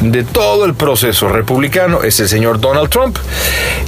de 0.00 0.24
todo 0.24 0.64
el 0.64 0.74
proceso 0.74 1.28
republicano 1.28 2.02
es 2.02 2.20
el 2.20 2.28
señor 2.28 2.60
Donald 2.60 2.88
Trump. 2.88 3.18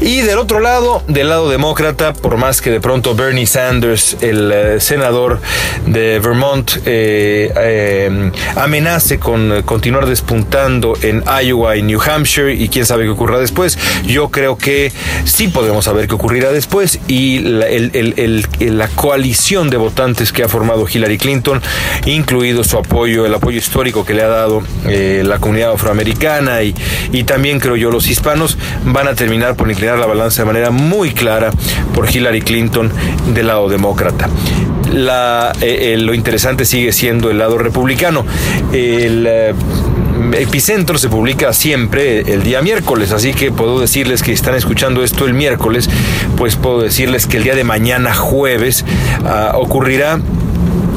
Y 0.00 0.22
del 0.22 0.38
otro 0.38 0.60
lado, 0.60 1.02
del 1.08 1.28
lado 1.28 1.50
demócrata, 1.50 2.14
por 2.14 2.38
más 2.38 2.62
que 2.62 2.70
de 2.70 2.80
pronto 2.80 3.14
Bernie 3.14 3.46
Sanders, 3.46 4.16
el 4.22 4.50
eh, 4.50 4.80
senador 4.80 5.40
de 5.86 6.18
Vermont, 6.20 6.70
eh, 6.86 7.52
eh, 7.54 8.32
amenace 8.56 9.18
con 9.18 9.62
continuar 9.64 10.06
despuntando 10.06 10.94
en 11.02 11.22
Iowa 11.42 11.76
y 11.76 11.82
New 11.82 12.00
Hampshire 12.00 12.54
y 12.54 12.68
quién 12.70 12.86
sabe 12.86 13.04
qué 13.04 13.10
ocurra 13.10 13.38
después, 13.38 13.78
yo 14.06 14.30
creo 14.30 14.56
que 14.56 14.90
sí 15.24 15.48
podemos 15.48 15.84
saber 15.84 16.08
qué 16.08 16.14
ocurrirá 16.14 16.50
después 16.50 16.98
y 17.06 17.40
la, 17.40 17.66
el, 17.66 18.46
la 18.58 18.88
coalición 18.88 19.68
de 19.68 19.76
votantes 19.76 20.32
que 20.32 20.44
ha 20.44 20.48
formado 20.48 20.86
Hillary 20.88 21.18
Clinton, 21.18 21.60
incluido 22.06 22.64
su 22.64 22.78
apoyo, 22.78 23.26
el 23.26 23.34
apoyo 23.34 23.58
histórico 23.58 24.06
que 24.06 24.14
le 24.14 24.22
ha 24.22 24.28
dado 24.28 24.62
la 24.84 25.38
comunidad 25.38 25.72
afroamericana, 25.72 25.99
americana 26.00 26.62
y, 26.62 26.74
y 27.12 27.24
también 27.24 27.60
creo 27.60 27.76
yo 27.76 27.90
los 27.90 28.08
hispanos 28.08 28.58
van 28.84 29.08
a 29.08 29.14
terminar 29.14 29.56
por 29.56 29.70
inclinar 29.70 29.98
la 29.98 30.06
balanza 30.06 30.42
de 30.42 30.46
manera 30.46 30.70
muy 30.70 31.12
clara 31.12 31.50
por 31.94 32.10
Hillary 32.10 32.40
Clinton 32.40 32.90
del 33.34 33.46
lado 33.46 33.68
demócrata. 33.68 34.28
Eh, 34.92 35.52
eh, 35.60 35.96
lo 35.98 36.14
interesante 36.14 36.64
sigue 36.64 36.92
siendo 36.92 37.30
el 37.30 37.38
lado 37.38 37.58
republicano. 37.58 38.24
El 38.72 39.26
eh, 39.28 39.54
epicentro 40.38 40.98
se 40.98 41.08
publica 41.08 41.52
siempre 41.52 42.20
el 42.20 42.42
día 42.42 42.60
miércoles, 42.60 43.12
así 43.12 43.32
que 43.32 43.52
puedo 43.52 43.80
decirles 43.80 44.22
que 44.22 44.32
están 44.32 44.54
escuchando 44.54 45.04
esto 45.04 45.26
el 45.26 45.34
miércoles, 45.34 45.88
pues 46.36 46.56
puedo 46.56 46.80
decirles 46.80 47.26
que 47.26 47.36
el 47.36 47.44
día 47.44 47.54
de 47.54 47.64
mañana 47.64 48.14
jueves 48.14 48.84
uh, 49.22 49.56
ocurrirá 49.56 50.20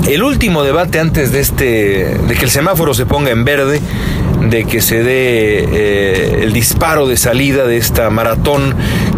el 0.08 0.24
último 0.24 0.64
debate 0.64 1.00
antes 1.00 1.32
de 1.32 1.40
este 1.40 1.66
de 2.28 2.36
que 2.36 2.46
el 2.46 2.52
semáforo 2.52 2.94
se 2.94 3.06
ponga 3.06 3.32
en 3.32 3.46
verde 3.46 3.80
de 4.50 4.66
que 4.66 4.82
se 4.82 5.04
dé 5.04 5.66
eh, 5.72 6.40
el 6.44 6.54
disparo 6.54 7.08
de 7.08 7.18
salida 7.18 7.66
de 7.66 7.78
esta 7.78 8.10
maratón 8.10 8.76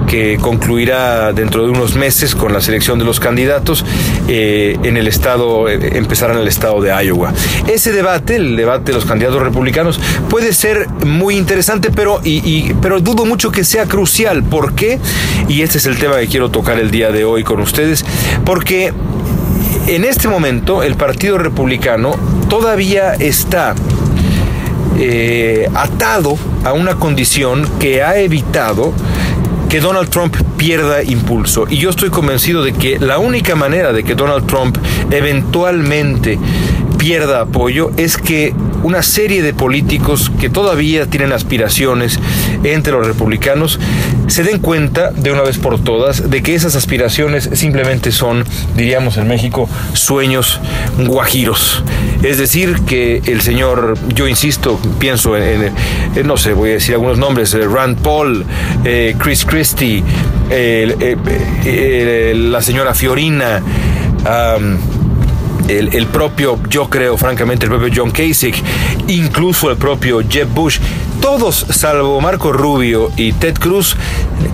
que 0.08 0.38
concluirá 0.40 1.34
dentro 1.34 1.64
de 1.64 1.72
unos 1.72 1.96
meses 1.96 2.36
con 2.36 2.54
la 2.54 2.62
selección 2.62 3.00
de 3.00 3.06
los 3.06 3.20
candidatos 3.20 3.84
eh, 4.28 4.78
en 4.84 4.98
el 4.98 5.08
estado, 5.08 5.68
eh, 5.68 5.98
empezará 5.98 6.34
en 6.34 6.40
el 6.40 6.48
estado 6.48 6.82
de 6.82 6.92
Iowa. 7.04 7.34
Ese 7.68 7.92
debate, 7.92 8.36
el 8.36 8.56
debate 8.56 8.92
de 8.92 8.94
los 8.94 9.06
candidatos 9.06 9.42
republicanos, 9.42 10.00
puede 10.30 10.54
ser 10.54 10.88
muy 11.06 11.36
interesante, 11.36 11.90
pero, 11.92 12.22
y, 12.24 12.74
pero 12.82 13.00
dudo 13.00 13.26
mucho 13.26 13.52
que 13.52 13.64
sea 13.64 13.86
crucial. 13.86 14.44
¿Por 14.44 14.74
qué? 14.76 15.00
Y 15.48 15.64
este 15.64 15.80
es 15.80 15.86
el 15.86 15.98
tema 15.98 16.18
que 16.18 16.28
quiero 16.28 16.50
tocar 16.50 16.80
el 16.80 16.92
día 16.92 17.12
de 17.12 17.26
hoy 17.26 17.44
con 17.44 17.60
ustedes, 17.60 18.06
porque 18.46 18.94
en 19.88 20.04
este 20.04 20.28
momento 20.28 20.84
el 20.84 20.96
Partido 20.96 21.38
Republicano 21.38 22.16
todavía 22.50 23.14
está 23.14 23.76
eh, 24.98 25.70
atado 25.74 26.38
a 26.64 26.74
una 26.74 26.96
condición 26.96 27.68
que 27.80 28.02
ha 28.02 28.18
evitado 28.18 28.94
que 29.70 29.80
Donald 29.80 30.10
Trump 30.10 30.36
pierda 30.58 31.04
impulso. 31.04 31.66
Y 31.70 31.78
yo 31.78 31.90
estoy 31.90 32.10
convencido 32.10 32.64
de 32.64 32.74
que 32.74 33.00
la 33.00 33.18
única 33.18 33.56
manera 33.56 33.92
de 33.92 34.04
que 34.04 34.16
Donald 34.16 34.46
Trump 34.46 34.78
eventualmente 35.12 36.40
pierda 37.06 37.42
apoyo 37.42 37.92
es 37.98 38.18
que 38.18 38.52
una 38.82 39.04
serie 39.04 39.44
de 39.44 39.54
políticos 39.54 40.32
que 40.40 40.50
todavía 40.50 41.06
tienen 41.06 41.34
aspiraciones 41.34 42.20
entre 42.64 42.94
los 42.94 43.06
republicanos 43.06 43.80
se 44.26 44.42
den 44.42 44.58
cuenta 44.58 45.12
de 45.12 45.32
una 45.32 45.44
vez 45.44 45.60
por 45.60 45.80
todas 45.80 46.32
de 46.32 46.42
que 46.42 46.56
esas 46.56 46.76
aspiraciones 46.76 47.48
simplemente 47.54 48.12
son, 48.12 48.44
diríamos 48.76 49.18
en 49.18 49.28
México, 49.28 49.70
sueños 49.94 50.60
guajiros. 50.98 51.84
Es 52.24 52.40
decir, 52.40 52.80
que 52.88 53.22
el 53.28 53.42
señor, 53.42 54.00
yo 54.16 54.28
insisto, 54.28 54.80
pienso 54.98 55.38
en, 55.38 55.72
no 56.26 56.38
sé, 56.38 56.54
voy 56.54 56.72
a 56.72 56.74
decir 56.74 56.96
algunos 56.96 57.20
nombres, 57.20 57.54
eh, 57.54 57.68
Rand 57.68 58.00
Paul, 58.00 58.44
eh, 58.84 59.16
Chris 59.20 59.46
Christie, 59.46 60.04
eh, 60.50 62.34
la 62.36 62.64
señora 62.64 62.96
Fiorina, 62.96 63.62
el, 65.68 65.96
el, 65.96 66.06
propio, 66.08 66.60
yo 66.70 66.90
creo 66.90 67.18
francamente, 67.18 67.66
el 67.66 67.72
propio 67.72 67.92
John 67.96 68.12
Kasich, 68.12 68.64
incluso 69.08 69.72
el 69.72 69.78
propio 69.78 70.22
Jeb 70.28 70.48
Bush, 70.50 70.80
todos, 71.22 71.66
salvo 71.70 72.20
Marco 72.22 72.52
Rubio 72.52 73.12
y 73.16 73.34
Ted 73.34 73.56
Cruz, 73.56 73.96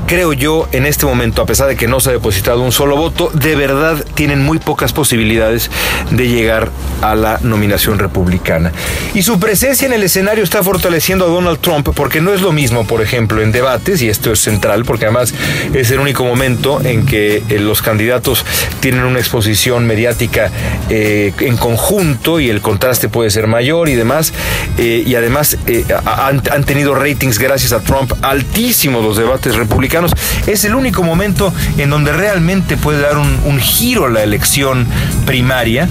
creo 0.08 0.34
yo, 0.34 0.68
en 0.72 0.86
este 0.86 1.06
momento, 1.06 1.42
a 1.42 1.46
pesar 1.46 1.68
de 1.68 1.76
que 1.76 1.88
no 1.88 2.00
se 2.00 2.10
ha 2.10 2.14
depositado 2.14 2.62
un 2.62 2.72
solo 2.72 2.98
voto, 2.98 3.30
de 3.34 3.56
verdad 3.56 4.06
tienen 4.14 4.44
muy 4.44 4.60
pocas 4.60 4.94
posibilidades 4.94 5.70
de 6.12 6.28
llegar 6.28 6.70
a 7.02 7.16
la 7.16 7.40
nominación 7.42 8.00
republicana. 8.00 8.72
Y 9.14 9.24
su 9.24 9.40
presencia 9.40 9.86
en 9.86 9.94
el 9.94 10.04
escenario 10.04 10.44
está 10.44 10.64
fortaleciendo 10.64 11.26
a 11.26 11.30
Donald 11.30 11.60
Trump, 11.60 11.90
porque 11.96 12.22
no 12.22 12.34
es 12.34 12.42
lo 12.42 12.52
mismo, 12.52 12.86
por 12.86 13.02
ejemplo, 13.02 13.42
en 13.42 13.52
debates, 13.52 14.02
y 14.02 14.10
esto 14.10 14.32
es 14.32 14.40
central, 14.40 14.86
porque 14.86 15.06
además 15.06 15.34
es 15.74 15.92
el 15.92 16.00
único 16.00 16.24
momento 16.24 16.82
en 16.84 17.06
que 17.06 17.44
eh, 17.50 17.60
los 17.60 17.82
candidatos 17.82 18.46
tienen 18.80 19.04
una 19.04 19.20
exposición 19.20 19.88
mediática 19.88 20.52
eh, 20.90 21.34
en 21.40 21.58
conjunto 21.58 22.40
y 22.40 22.50
el 22.50 22.62
contraste 22.62 23.10
puede 23.10 23.30
ser 23.30 23.48
mayor 23.48 23.90
y 23.90 23.96
demás, 23.96 24.34
eh, 24.78 25.04
y 25.06 25.16
además 25.16 25.58
ante 26.06 26.52
han 26.62 26.68
tenido 26.68 26.94
ratings 26.94 27.40
gracias 27.40 27.72
a 27.74 27.80
Trump 27.80 28.14
altísimos 28.22 29.04
los 29.04 29.18
debates 29.18 29.56
republicanos. 29.56 30.12
Es 30.46 30.64
el 30.64 30.76
único 30.76 31.02
momento 31.02 31.52
en 31.78 31.90
donde 31.90 32.14
realmente 32.14 32.78
puede 32.78 33.02
dar 33.02 33.18
un, 33.18 33.40
un 33.46 33.60
giro 33.60 34.08
la 34.10 34.22
elección 34.22 34.86
primaria. 35.26 35.90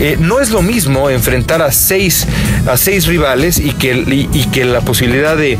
Eh, 0.00 0.16
no 0.18 0.40
es 0.40 0.50
lo 0.50 0.62
mismo 0.62 1.10
enfrentar 1.10 1.60
a 1.60 1.72
seis, 1.72 2.26
a 2.66 2.78
seis 2.78 3.06
rivales 3.06 3.58
y 3.58 3.72
que, 3.72 3.92
y, 4.32 4.44
que 4.46 4.64
la 4.64 4.80
posibilidad 4.80 5.36
de, 5.36 5.58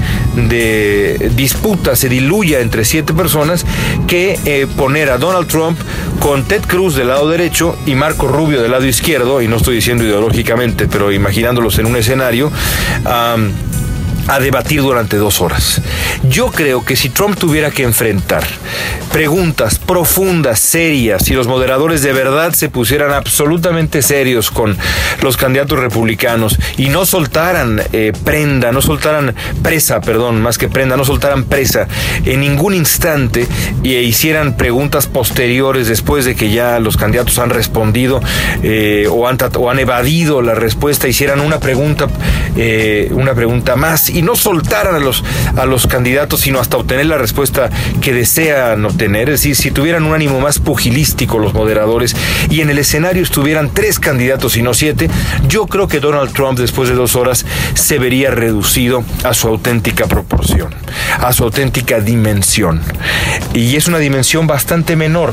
disputa 1.37 1.95
se 1.95 2.09
diluya 2.09 2.61
entre 2.61 2.87
siete 2.87 3.12
personas 3.12 3.67
que 4.09 4.38
eh, 4.47 4.67
poner 4.79 5.11
a 5.11 5.19
Donald 5.19 5.47
Trump 5.47 5.79
con 6.21 6.45
Ted 6.45 6.62
Cruz 6.67 6.97
del 6.97 7.09
lado 7.09 7.29
derecho 7.29 7.76
y 7.85 7.95
Marco 7.95 8.29
Rubio 8.29 8.62
del 8.62 8.71
lado 8.71 8.87
izquierdo, 8.87 9.43
y 9.43 9.49
no 9.49 9.57
estoy 9.57 9.75
diciendo 9.75 10.05
ideológicamente, 10.05 10.87
pero 10.87 11.12
imaginándolos 11.12 11.79
en 11.79 11.85
un 11.87 11.97
escenario 11.97 12.50
a 14.30 14.38
debatir 14.38 14.80
durante 14.80 15.16
dos 15.16 15.40
horas. 15.40 15.82
Yo 16.28 16.52
creo 16.52 16.84
que 16.84 16.94
si 16.94 17.08
Trump 17.08 17.37
tuviera 17.37 17.72
que 17.72 17.82
enfrentar 17.82 18.44
preguntas 19.12 19.80
profundas, 19.80 20.60
serias, 20.60 21.25
si 21.25 21.34
los 21.34 21.49
moderadores 21.49 22.02
de 22.02 22.12
verdad 22.12 22.52
se 22.52 22.68
pusieran 22.68 23.12
absolutamente 23.12 24.02
serios 24.02 24.52
con 24.52 24.76
los 25.20 25.37
candidatos 25.37 25.80
republicanos 25.80 26.56
y 26.76 26.90
no 26.90 27.06
soltaran 27.06 27.82
eh, 27.92 28.12
prenda, 28.25 28.70
no 28.70 28.80
soltaran 28.82 29.34
presa, 29.64 30.00
perdón, 30.00 30.40
más 30.40 30.58
que 30.58 30.68
prenda, 30.68 30.96
no 30.96 31.04
soltaran 31.04 31.42
presa 31.44 31.88
en 32.25 32.40
ningún 32.40 32.75
instante 32.75 33.49
e 33.82 34.02
hicieran 34.02 34.56
preguntas 34.56 35.08
posteriores 35.08 35.88
después 35.88 36.25
de 36.25 36.37
que 36.37 36.50
ya 36.50 36.78
los 36.78 36.96
candidatos 36.96 37.40
han 37.40 37.50
respondido 37.50 38.20
eh, 38.62 39.08
o, 39.10 39.26
han, 39.26 39.38
o 39.56 39.70
han 39.70 39.80
evadido 39.80 40.40
la 40.40 40.54
respuesta, 40.54 41.08
hicieran 41.08 41.40
una 41.40 41.58
pregunta, 41.58 42.06
eh, 42.56 43.10
una 43.12 43.34
pregunta 43.34 43.75
más 43.75 44.08
y 44.21 44.23
no 44.23 44.37
soltaran 44.37 44.95
a 44.95 44.99
los, 44.99 45.25
a 45.57 45.65
los 45.65 45.87
candidatos, 45.87 46.41
sino 46.41 46.61
hasta 46.61 46.77
obtener 46.77 47.07
la 47.07 47.17
respuesta 47.17 47.71
que 48.03 48.12
desean 48.12 48.85
obtener. 48.85 49.31
Es 49.31 49.41
decir, 49.41 49.57
si 49.57 49.71
tuvieran 49.71 50.05
un 50.05 50.12
ánimo 50.12 50.41
más 50.41 50.59
pugilístico 50.59 51.39
los 51.39 51.55
moderadores 51.55 52.15
y 52.50 52.61
en 52.61 52.69
el 52.69 52.77
escenario 52.77 53.23
estuvieran 53.23 53.71
tres 53.73 53.99
candidatos 53.99 54.59
y 54.59 54.62
no 54.62 54.75
siete, 54.75 55.09
yo 55.49 55.67
creo 55.67 55.89
que 55.89 56.00
Donald 56.00 56.35
Trump 56.35 56.59
después 56.59 56.91
de 56.91 56.97
dos 56.97 57.17
horas 57.17 57.47
se 57.73 57.99
vería 57.99 58.31
reducido 58.31 59.05
a 59.25 59.33
su 59.33 59.49
auténtica 59.49 60.07
proporción, 60.07 60.75
a 61.19 61.33
su 61.33 61.45
auténtica 61.45 62.00
dimensión. 62.00 62.83
Y 63.55 63.77
es 63.77 63.89
una 63.89 63.99
dimensión 63.99 64.47
bastante 64.47 64.97
menor. 64.97 65.33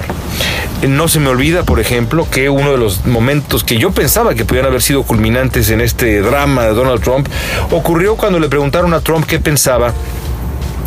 No 0.87 1.07
se 1.07 1.19
me 1.19 1.29
olvida, 1.29 1.63
por 1.63 1.79
ejemplo, 1.79 2.27
que 2.29 2.49
uno 2.49 2.71
de 2.71 2.77
los 2.77 3.05
momentos 3.07 3.63
que 3.63 3.77
yo 3.77 3.91
pensaba 3.91 4.35
que 4.35 4.45
pudieran 4.45 4.69
haber 4.69 4.83
sido 4.83 5.03
culminantes 5.03 5.71
en 5.71 5.81
este 5.81 6.21
drama 6.21 6.65
de 6.65 6.73
Donald 6.73 7.01
Trump 7.01 7.27
ocurrió 7.71 8.15
cuando 8.15 8.39
le 8.39 8.47
preguntaron 8.47 8.76
a 8.77 9.01
Trump 9.01 9.25
qué 9.25 9.39
pensaba 9.39 9.91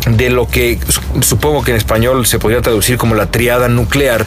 de 0.07 0.29
lo 0.29 0.47
que 0.47 0.79
supongo 1.21 1.63
que 1.63 1.71
en 1.71 1.77
español 1.77 2.25
se 2.25 2.39
podría 2.39 2.61
traducir 2.61 2.97
como 2.97 3.15
la 3.15 3.27
triada 3.27 3.67
nuclear, 3.67 4.25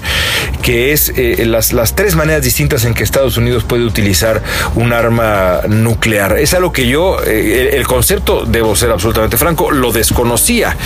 que 0.62 0.93
es 0.93 1.12
eh, 1.16 1.45
las, 1.47 1.73
las 1.73 1.95
tres 1.95 2.14
maneras 2.14 2.43
distintas 2.43 2.85
en 2.85 2.95
que 2.95 3.02
Estados 3.02 3.37
Unidos 3.37 3.64
puede 3.64 3.85
utilizar 3.85 4.43
un 4.76 4.93
arma 4.93 5.61
nuclear. 5.69 6.38
Es 6.38 6.54
algo 6.54 6.73
que 6.73 6.87
yo, 6.87 7.19
eh, 7.26 7.71
el 7.73 7.87
concepto, 7.87 8.45
debo 8.47 8.76
ser 8.76 8.90
absolutamente 8.90 9.37
franco, 9.37 9.71
lo 9.71 9.93
desconocía, 9.93 10.76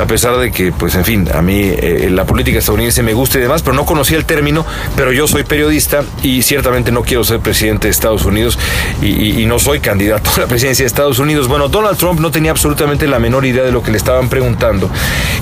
a 0.00 0.06
pesar 0.06 0.36
de 0.38 0.50
que, 0.50 0.72
pues 0.72 0.94
en 0.96 1.04
fin, 1.04 1.28
a 1.32 1.40
mí 1.40 1.60
eh, 1.62 2.08
la 2.10 2.24
política 2.24 2.58
estadounidense 2.58 3.02
me 3.02 3.12
gusta 3.12 3.38
y 3.38 3.42
demás, 3.42 3.62
pero 3.62 3.74
no 3.74 3.86
conocía 3.86 4.16
el 4.16 4.24
término, 4.24 4.66
pero 4.96 5.12
yo 5.12 5.28
soy 5.28 5.44
periodista 5.44 6.02
y 6.22 6.42
ciertamente 6.42 6.90
no 6.90 7.02
quiero 7.02 7.22
ser 7.22 7.38
presidente 7.40 7.86
de 7.86 7.92
Estados 7.92 8.24
Unidos 8.24 8.58
y, 9.00 9.40
y 9.40 9.46
no 9.46 9.58
soy 9.58 9.80
candidato 9.80 10.30
a 10.36 10.40
la 10.40 10.46
presidencia 10.46 10.82
de 10.82 10.88
Estados 10.88 11.18
Unidos. 11.18 11.46
Bueno, 11.46 11.68
Donald 11.68 11.96
Trump 11.96 12.20
no 12.20 12.30
tenía 12.30 12.50
absolutamente 12.50 13.06
la 13.06 13.18
menor 13.18 13.44
idea 13.44 13.62
de 13.62 13.72
lo 13.72 13.82
que 13.82 13.90
le 13.90 13.96
estaban 13.96 14.28
preguntando. 14.34 14.90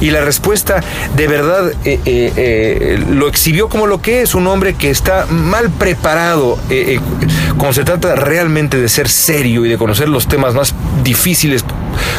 Y 0.02 0.10
la 0.10 0.20
respuesta 0.20 0.82
de 1.16 1.26
verdad 1.26 1.70
eh, 1.86 1.98
eh, 2.04 2.32
eh, 2.36 3.04
lo 3.08 3.26
exhibió 3.26 3.70
como 3.70 3.86
lo 3.86 4.02
que 4.02 4.20
es, 4.20 4.34
un 4.34 4.46
hombre 4.46 4.74
que 4.74 4.90
está 4.90 5.24
mal 5.30 5.70
preparado 5.70 6.58
cuando 7.56 7.72
se 7.72 7.84
trata 7.84 8.14
realmente 8.16 8.78
de 8.78 8.90
ser 8.90 9.08
serio 9.08 9.64
y 9.64 9.70
de 9.70 9.78
conocer 9.78 10.10
los 10.10 10.28
temas 10.28 10.52
más 10.52 10.74
difíciles, 11.02 11.64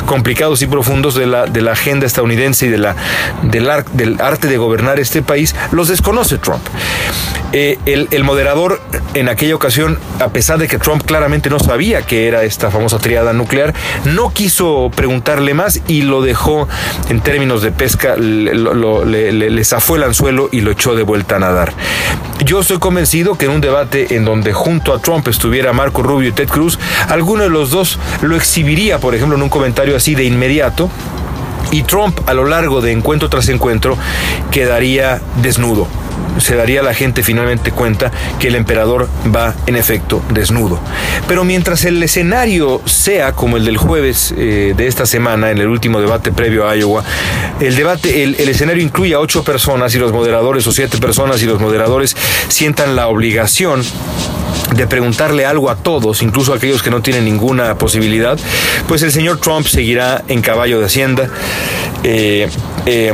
complicados 0.06 0.62
y 0.62 0.68
profundos 0.68 1.16
de 1.16 1.26
la, 1.26 1.46
de 1.46 1.62
la 1.62 1.74
agenda 1.74 2.06
estadounidense 2.06 2.68
y 2.68 2.70
de 2.70 2.78
la, 2.78 2.96
del, 3.44 3.70
del 3.94 4.22
arte 4.22 4.48
de 4.48 4.58
gobernar 4.58 5.00
este 5.00 5.22
país, 5.22 5.56
los 5.72 5.88
desconoce 5.88 6.38
Trump. 6.38 6.62
el, 7.54 8.08
el, 8.10 8.24
moderador 8.24 8.82
en 9.14 9.30
aquella 9.30 9.56
ocasión, 9.56 10.00
a 10.20 10.30
pesar 10.30 10.58
de 10.58 10.68
que 10.68 10.78
Trump 10.80 11.04
claramente 11.06 11.50
no 11.50 11.60
sabía 11.60 12.02
que 12.02 12.28
era 12.28 12.44
esta 12.44 12.72
famosa 12.72 12.98
triada 13.00 13.34
nuclear, 13.34 13.74
no 14.06 14.32
quiso 14.32 14.92
preguntarle 14.96 15.54
más 15.54 15.82
y 15.88 16.02
lo 16.02 16.22
dejó 16.22 16.68
en 17.10 17.22
términos 17.22 17.62
de 17.62 17.72
pesca, 17.72 18.16
le, 18.16 19.64
zafó 19.64 19.96
el 19.96 20.04
anzuelo 20.04 20.50
y 20.52 20.62
lo 20.62 20.72
echó 20.72 20.96
de 20.96 21.04
vuelta 21.04 21.36
a 21.36 21.40
nadar. 21.40 21.74
Yo 22.46 22.60
estoy 22.60 22.80
convencido 22.80 23.36
que 23.36 23.46
en 23.46 23.52
un 23.52 23.62
debate 23.62 24.16
en 24.16 24.26
donde 24.26 24.52
junto 24.52 24.94
a 24.94 25.00
Trump 25.00 25.26
estuviera 25.30 25.72
Marco 25.72 26.04
Rubio 26.04 26.30
y 26.30 26.32
Ted 26.34 26.50
Cruz, 26.50 26.78
alguno 27.08 27.44
de 27.44 27.50
los 27.50 27.70
dos 27.70 28.00
lo 28.22 28.36
exhibiría, 28.36 29.00
por 29.00 29.16
ejemplo, 29.16 29.38
en 29.38 29.44
un 29.44 29.50
comentario 29.50 29.96
así 29.96 30.14
de 30.14 30.26
inmediato 30.26 30.90
y 31.72 31.84
Trump 31.84 32.20
a 32.28 32.34
lo 32.34 32.44
largo 32.44 32.82
de 32.82 32.92
encuentro 32.92 33.30
tras 33.30 33.48
encuentro 33.48 33.98
quedaría 34.52 35.22
desnudo 35.42 35.88
se 36.40 36.56
daría 36.56 36.82
la 36.82 36.94
gente 36.94 37.24
finalmente 37.24 37.72
cuenta 37.72 38.12
que 38.40 38.48
el 38.48 38.56
emperador 38.56 39.08
va 39.34 39.54
en 39.68 39.76
efecto 39.76 40.22
desnudo. 40.30 40.80
Pero 41.28 41.44
mientras 41.44 41.86
el 41.86 42.02
escenario 42.02 42.82
sea 42.86 43.34
como 43.34 43.58
el 43.58 43.66
del 43.66 43.78
jueves 43.78 44.34
eh, 44.38 44.74
de 44.76 44.88
esta 44.88 45.06
semana, 45.06 45.52
en 45.52 45.60
el 45.60 45.68
último 45.68 46.02
debate 46.02 46.32
previo 46.32 46.68
a 46.68 46.76
Iowa, 46.76 47.04
el 47.60 47.76
debate, 47.76 48.24
el, 48.24 48.36
escenario 48.50 48.84
incluye 48.84 49.14
a 49.14 49.20
ocho 49.20 49.44
personas 49.44 49.94
y 49.96 50.00
los 50.00 50.12
moderadores, 50.12 50.66
o 50.68 50.72
siete 50.72 50.98
personas 50.98 51.42
y 51.42 51.46
los 51.46 51.60
moderadores 51.60 52.16
sientan 52.48 52.96
la 52.96 53.08
obligación 53.08 53.84
de 54.76 54.88
preguntarle 54.88 55.46
algo 55.46 55.70
a 55.70 55.76
todos, 55.76 56.24
incluso 56.24 56.54
a 56.54 56.56
aquellos 56.58 56.82
que 56.82 56.90
no 56.90 57.02
tienen 57.02 57.26
ninguna 57.26 57.76
posibilidad, 57.76 58.40
pues 58.88 59.04
el 59.04 59.12
señor 59.12 59.40
Trump 59.40 59.68
seguirá 59.68 60.24
en 60.28 60.42
caballo 60.42 60.80
de 60.80 60.86
Hacienda. 60.86 61.30
Eh, 62.04 62.50
eh, 62.86 63.14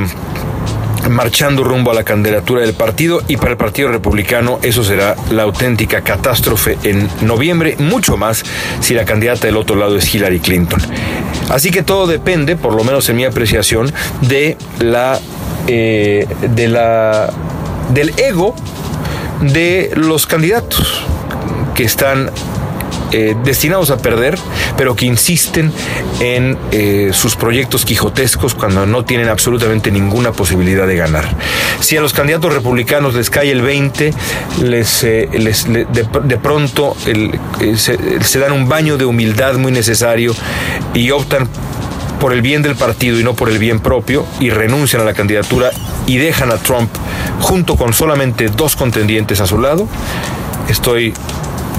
marchando 1.09 1.63
rumbo 1.63 1.91
a 1.91 1.93
la 1.93 2.03
candidatura 2.03 2.61
del 2.61 2.73
partido 2.73 3.21
y 3.27 3.37
para 3.37 3.51
el 3.51 3.57
Partido 3.57 3.89
Republicano 3.89 4.59
eso 4.61 4.83
será 4.83 5.15
la 5.31 5.43
auténtica 5.43 6.01
catástrofe 6.01 6.77
en 6.83 7.09
noviembre, 7.21 7.75
mucho 7.79 8.17
más 8.17 8.43
si 8.79 8.93
la 8.93 9.05
candidata 9.05 9.47
del 9.47 9.57
otro 9.57 9.75
lado 9.75 9.97
es 9.97 10.13
Hillary 10.13 10.39
Clinton. 10.39 10.79
Así 11.49 11.71
que 11.71 11.83
todo 11.83 12.07
depende, 12.07 12.55
por 12.55 12.73
lo 12.73 12.83
menos 12.83 13.09
en 13.09 13.17
mi 13.17 13.25
apreciación, 13.25 13.91
de 14.21 14.57
la, 14.79 15.19
eh, 15.67 16.27
de 16.41 16.67
la 16.67 17.31
del 17.89 18.13
ego 18.17 18.55
de 19.41 19.91
los 19.95 20.27
candidatos 20.27 21.03
que 21.75 21.83
están 21.83 22.29
eh, 23.11 23.35
destinados 23.43 23.89
a 23.89 23.97
perder, 23.97 24.37
pero 24.77 24.95
que 24.95 25.05
insisten 25.05 25.71
en 26.19 26.57
eh, 26.71 27.09
sus 27.13 27.35
proyectos 27.35 27.85
quijotescos 27.85 28.55
cuando 28.55 28.85
no 28.85 29.03
tienen 29.05 29.29
absolutamente 29.29 29.91
ninguna 29.91 30.31
posibilidad 30.31 30.85
de 30.85 30.95
ganar. 30.95 31.27
Si 31.79 31.97
a 31.97 32.01
los 32.01 32.13
candidatos 32.13 32.53
republicanos 32.53 33.15
les 33.15 33.29
cae 33.29 33.51
el 33.51 33.61
20, 33.61 34.13
les, 34.61 35.03
eh, 35.03 35.29
de, 35.31 36.37
pronto 36.37 36.95
se, 37.75 38.23
se 38.23 38.39
dan 38.39 38.51
un 38.51 38.69
baño 38.69 38.97
de 38.97 39.05
humildad 39.05 39.55
muy 39.55 39.71
necesario 39.71 40.35
y 40.93 41.11
optan 41.11 41.47
por 42.19 42.33
el 42.33 42.41
bien 42.41 42.61
del 42.61 42.75
partido 42.75 43.19
y 43.19 43.23
no 43.23 43.33
por 43.33 43.49
el 43.49 43.57
bien 43.57 43.79
propio 43.79 44.25
y 44.39 44.49
renuncian 44.49 45.01
a 45.01 45.05
la 45.05 45.13
candidatura 45.13 45.71
y 46.05 46.17
dejan 46.17 46.51
a 46.51 46.57
Trump 46.57 46.89
junto 47.41 47.75
con 47.75 47.93
solamente 47.93 48.49
dos 48.49 48.75
contendientes 48.75 49.39
a 49.41 49.47
su 49.47 49.59
lado, 49.59 49.87
estoy 50.67 51.13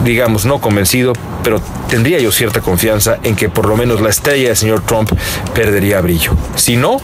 digamos, 0.04 0.44
no 0.44 0.60
convencido, 0.60 1.12
pero 1.42 1.60
tendría 1.88 2.18
yo 2.18 2.32
cierta 2.32 2.60
confianza 2.60 3.18
en 3.22 3.36
que 3.36 3.48
por 3.48 3.66
lo 3.66 3.76
menos 3.76 4.00
la 4.00 4.10
estrella 4.10 4.48
del 4.48 4.56
señor 4.56 4.84
Trump 4.86 5.10
perdería 5.54 6.00
brillo. 6.00 6.32
Si 6.56 6.76
no, 6.76 7.00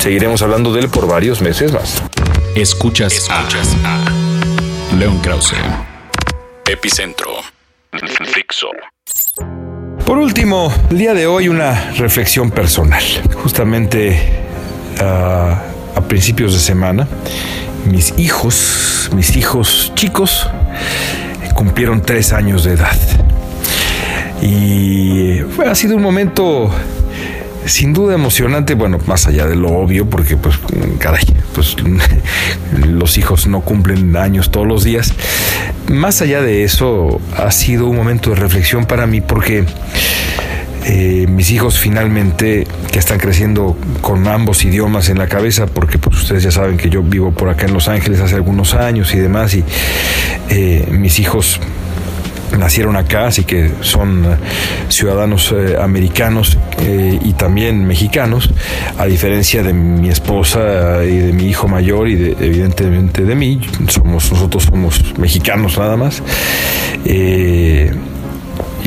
seguiremos 0.00 0.42
hablando 0.42 0.72
de 0.72 0.80
él 0.80 0.88
por 0.88 1.06
varios 1.06 1.40
meses 1.40 1.72
más. 1.72 2.02
Escuchas, 2.54 3.12
Escuchas 3.12 3.76
a, 3.84 4.96
León 4.96 5.18
Krause. 5.20 5.54
Epicentro. 6.66 7.30
Fixo. 8.24 8.68
Por 10.04 10.18
último, 10.18 10.72
el 10.90 10.98
día 10.98 11.14
de 11.14 11.26
hoy 11.26 11.48
una 11.48 11.92
reflexión 11.92 12.50
personal. 12.50 13.02
Justamente 13.42 14.44
ah, 15.00 15.62
a 15.94 16.00
principios 16.02 16.52
de 16.52 16.60
semana, 16.60 17.08
mis 17.86 18.14
hijos, 18.18 19.10
mis 19.14 19.36
hijos 19.36 19.92
chicos, 19.94 20.48
cumplieron 21.56 22.02
tres 22.02 22.32
años 22.32 22.62
de 22.62 22.74
edad. 22.74 22.96
Y 24.42 25.40
ha 25.66 25.74
sido 25.74 25.96
un 25.96 26.02
momento 26.02 26.70
sin 27.64 27.92
duda 27.92 28.14
emocionante, 28.14 28.74
bueno, 28.74 28.98
más 29.06 29.26
allá 29.26 29.46
de 29.46 29.56
lo 29.56 29.70
obvio, 29.70 30.08
porque 30.08 30.36
pues, 30.36 30.56
caray, 31.00 31.24
pues 31.52 31.76
los 32.86 33.18
hijos 33.18 33.48
no 33.48 33.62
cumplen 33.62 34.16
años 34.16 34.50
todos 34.50 34.66
los 34.66 34.84
días. 34.84 35.12
Más 35.88 36.22
allá 36.22 36.42
de 36.42 36.62
eso, 36.62 37.20
ha 37.36 37.50
sido 37.50 37.88
un 37.88 37.96
momento 37.96 38.30
de 38.30 38.36
reflexión 38.36 38.84
para 38.84 39.06
mí 39.06 39.20
porque 39.20 39.64
Eh, 40.86 41.26
mis 41.28 41.50
hijos 41.50 41.78
finalmente, 41.78 42.66
que 42.92 42.98
están 42.98 43.18
creciendo 43.18 43.76
con 44.00 44.26
ambos 44.28 44.64
idiomas 44.64 45.08
en 45.08 45.18
la 45.18 45.26
cabeza, 45.26 45.66
porque 45.66 45.98
pues 45.98 46.16
ustedes 46.16 46.44
ya 46.44 46.50
saben 46.50 46.76
que 46.76 46.88
yo 46.88 47.02
vivo 47.02 47.32
por 47.32 47.48
acá 47.48 47.66
en 47.66 47.74
Los 47.74 47.88
Ángeles 47.88 48.20
hace 48.20 48.36
algunos 48.36 48.74
años 48.74 49.12
y 49.14 49.18
demás, 49.18 49.54
y 49.54 49.64
eh, 50.48 50.86
mis 50.90 51.18
hijos 51.18 51.60
nacieron 52.58 52.96
acá, 52.96 53.26
así 53.26 53.44
que 53.44 53.70
son 53.80 54.24
eh, 54.24 54.36
ciudadanos 54.88 55.52
eh, 55.52 55.76
americanos 55.80 56.58
eh, 56.80 57.18
y 57.22 57.32
también 57.32 57.84
mexicanos, 57.86 58.50
a 58.98 59.06
diferencia 59.06 59.62
de 59.62 59.72
mi 59.72 60.08
esposa 60.08 61.04
y 61.04 61.18
de 61.18 61.32
mi 61.32 61.46
hijo 61.46 61.68
mayor 61.68 62.08
y 62.08 62.14
de, 62.16 62.30
evidentemente 62.40 63.24
de 63.24 63.34
mí, 63.34 63.60
somos 63.88 64.30
nosotros 64.32 64.64
somos 64.64 65.18
mexicanos 65.18 65.78
nada 65.78 65.96
más 65.96 66.22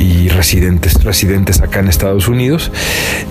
y 0.00 0.28
residentes, 0.28 1.04
residentes 1.04 1.60
acá 1.60 1.80
en 1.80 1.88
Estados 1.88 2.26
Unidos, 2.26 2.72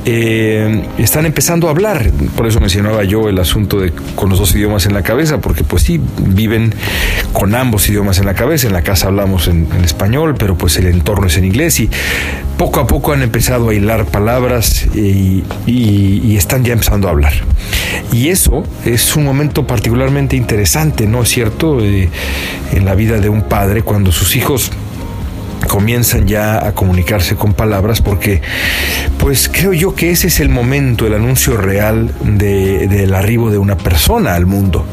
eh, 0.06 0.84
están 1.00 1.26
empezando 1.26 1.68
a 1.68 1.72
hablar. 1.72 2.12
Por 2.36 2.48
eso 2.48 2.60
mencionaba 2.60 3.04
yo 3.04 3.28
el 3.28 3.40
asunto 3.40 3.80
de 3.80 3.92
con 4.16 4.30
los 4.30 4.40
dos 4.40 4.54
idiomas 4.56 4.86
en 4.86 4.94
la 4.94 5.02
cabeza, 5.02 5.42
porque 5.42 5.64
pues 5.64 5.84
sí, 5.84 6.00
viven 6.20 6.74
con 7.34 7.56
ambos 7.56 7.90
idiomas 7.90 8.20
en 8.20 8.26
la 8.26 8.36
cabeza. 8.36 8.68
En 8.68 8.74
la 8.74 8.84
casa 8.84 9.08
hablamos 9.08 9.48
en, 9.48 9.68
español, 9.84 10.36
pero 10.38 10.58
pues 10.58 10.78
el 10.78 10.86
entorno 10.88 11.28
es 11.28 11.38
en 11.38 11.46
inglés 11.46 11.80
y 11.80 11.90
poco 12.58 12.80
a 12.80 12.88
poco 12.88 13.14
han 13.14 13.24
empezado 13.24 13.70
a 13.70 13.74
hilar 13.74 14.06
palabras 14.06 14.86
y, 14.96 15.44
están 16.36 16.64
ya 16.64 16.74
empezando 16.74 17.08
a 17.08 17.12
hablar. 17.12 17.34
Y 18.14 18.30
eso 18.30 18.64
es 18.86 19.16
un 19.16 19.26
momento 19.26 19.68
particularmente 19.68 20.38
interesante, 20.38 21.06
¿no 21.06 21.24
es 21.24 21.30
cierto? 21.30 21.82
Eh, 21.82 22.10
en 22.72 22.86
la 22.86 22.96
vida 22.96 23.20
de 23.20 23.28
un 23.28 23.42
padre 23.42 23.82
cuando 23.82 24.12
sus 24.12 24.38
hijos 24.38 24.72
comienzan 25.70 26.28
ya 26.28 26.68
a 26.68 26.74
comunicarse 26.74 27.36
con 27.36 27.54
palabras 27.54 28.02
porque 28.02 28.42
pues 29.20 29.48
creo 29.48 29.72
yo 29.72 29.94
que 29.94 30.10
ese 30.10 30.28
es 30.28 30.40
el 30.40 30.50
momento, 30.50 31.06
el 31.06 31.14
anuncio 31.14 31.56
real 31.56 32.12
del 32.24 33.14
arribo 33.14 33.52
de 33.52 33.60
una 33.60 33.78
persona 33.78 34.34
al 34.34 34.48
mundo. 34.48 34.86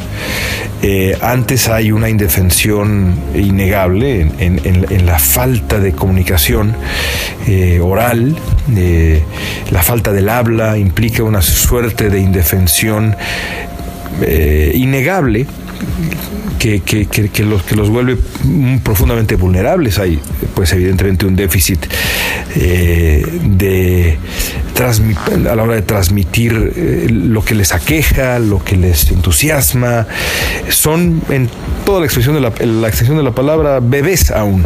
Eh, 0.83 1.17
antes 1.23 1.69
hay 1.69 1.91
una 1.91 2.11
indefensión 2.11 3.15
innegable 3.35 4.31
en, 4.39 5.07
la 5.07 5.19
falta 5.19 5.81
de 5.81 5.93
comunicación 5.93 6.77
eh, 7.47 7.81
oral, 7.81 8.37
eh, 8.77 9.23
la 9.71 9.83
falta 9.83 10.13
del 10.13 10.29
habla 10.29 10.77
implica 10.77 11.23
una 11.23 11.41
suerte 11.41 12.11
de 12.11 12.21
indefensión 12.21 13.17
innegable 14.75 15.47
que, 16.59 16.81
que, 16.81 17.07
que, 17.07 17.43
los, 17.45 17.63
que 17.63 17.77
los 17.77 17.91
vuelve 17.91 18.17
profundamente 18.83 19.37
vulnerables. 19.37 19.99
Hay, 19.99 20.21
pues, 20.55 20.73
evidentemente, 20.73 21.27
un 21.27 21.37
déficit 21.37 21.87
eh, 22.55 23.25
de 23.43 24.19
a 24.79 25.55
la 25.55 25.63
hora 25.63 25.75
de 25.75 25.83
transmitir 25.83 26.73
eh, 26.77 27.07
lo 27.11 27.43
que 27.43 27.55
les 27.55 27.73
aqueja, 27.73 28.39
lo 28.39 28.63
que 28.63 28.77
les 28.77 29.11
entusiasma. 29.11 30.07
Son, 30.69 31.23
en 31.31 31.49
toda 31.85 32.01
la 32.01 32.07
expresión 32.07 32.35
de 32.35 32.41
la, 32.41 32.53
la 32.65 32.89
extensión 32.89 33.17
de 33.17 33.23
la 33.23 33.33
palabra, 33.33 33.81
bebés 33.81 34.31
aún 34.31 34.65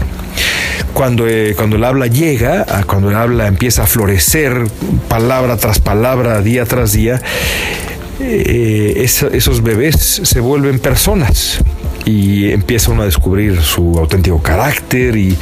cuando, 0.93 1.29
eh, 1.29 1.55
cuando 1.57 1.77
el 1.77 1.85
habla 1.85 2.07
llega, 2.07 2.67
cuando 2.87 3.11
el 3.11 3.17
habla 3.17 3.47
empieza 3.47 3.85
a 3.85 3.87
florecer 3.87 4.65
palabra 5.09 5.57
tras 5.57 5.79
palabra, 5.79 6.43
día 6.43 6.65
tras 6.65 6.93
día, 6.93 7.21
eh, 8.21 9.05
esos 9.05 9.63
bebés 9.63 10.21
se 10.25 10.41
vuelven 10.41 10.79
personas 10.79 11.59
y 12.05 12.51
empieza 12.51 12.91
uno 12.91 13.03
a 13.03 13.05
descubrir 13.05 13.61
su 13.63 13.99
auténtico 13.99 14.43
carácter 14.43 15.17
y 15.17 15.37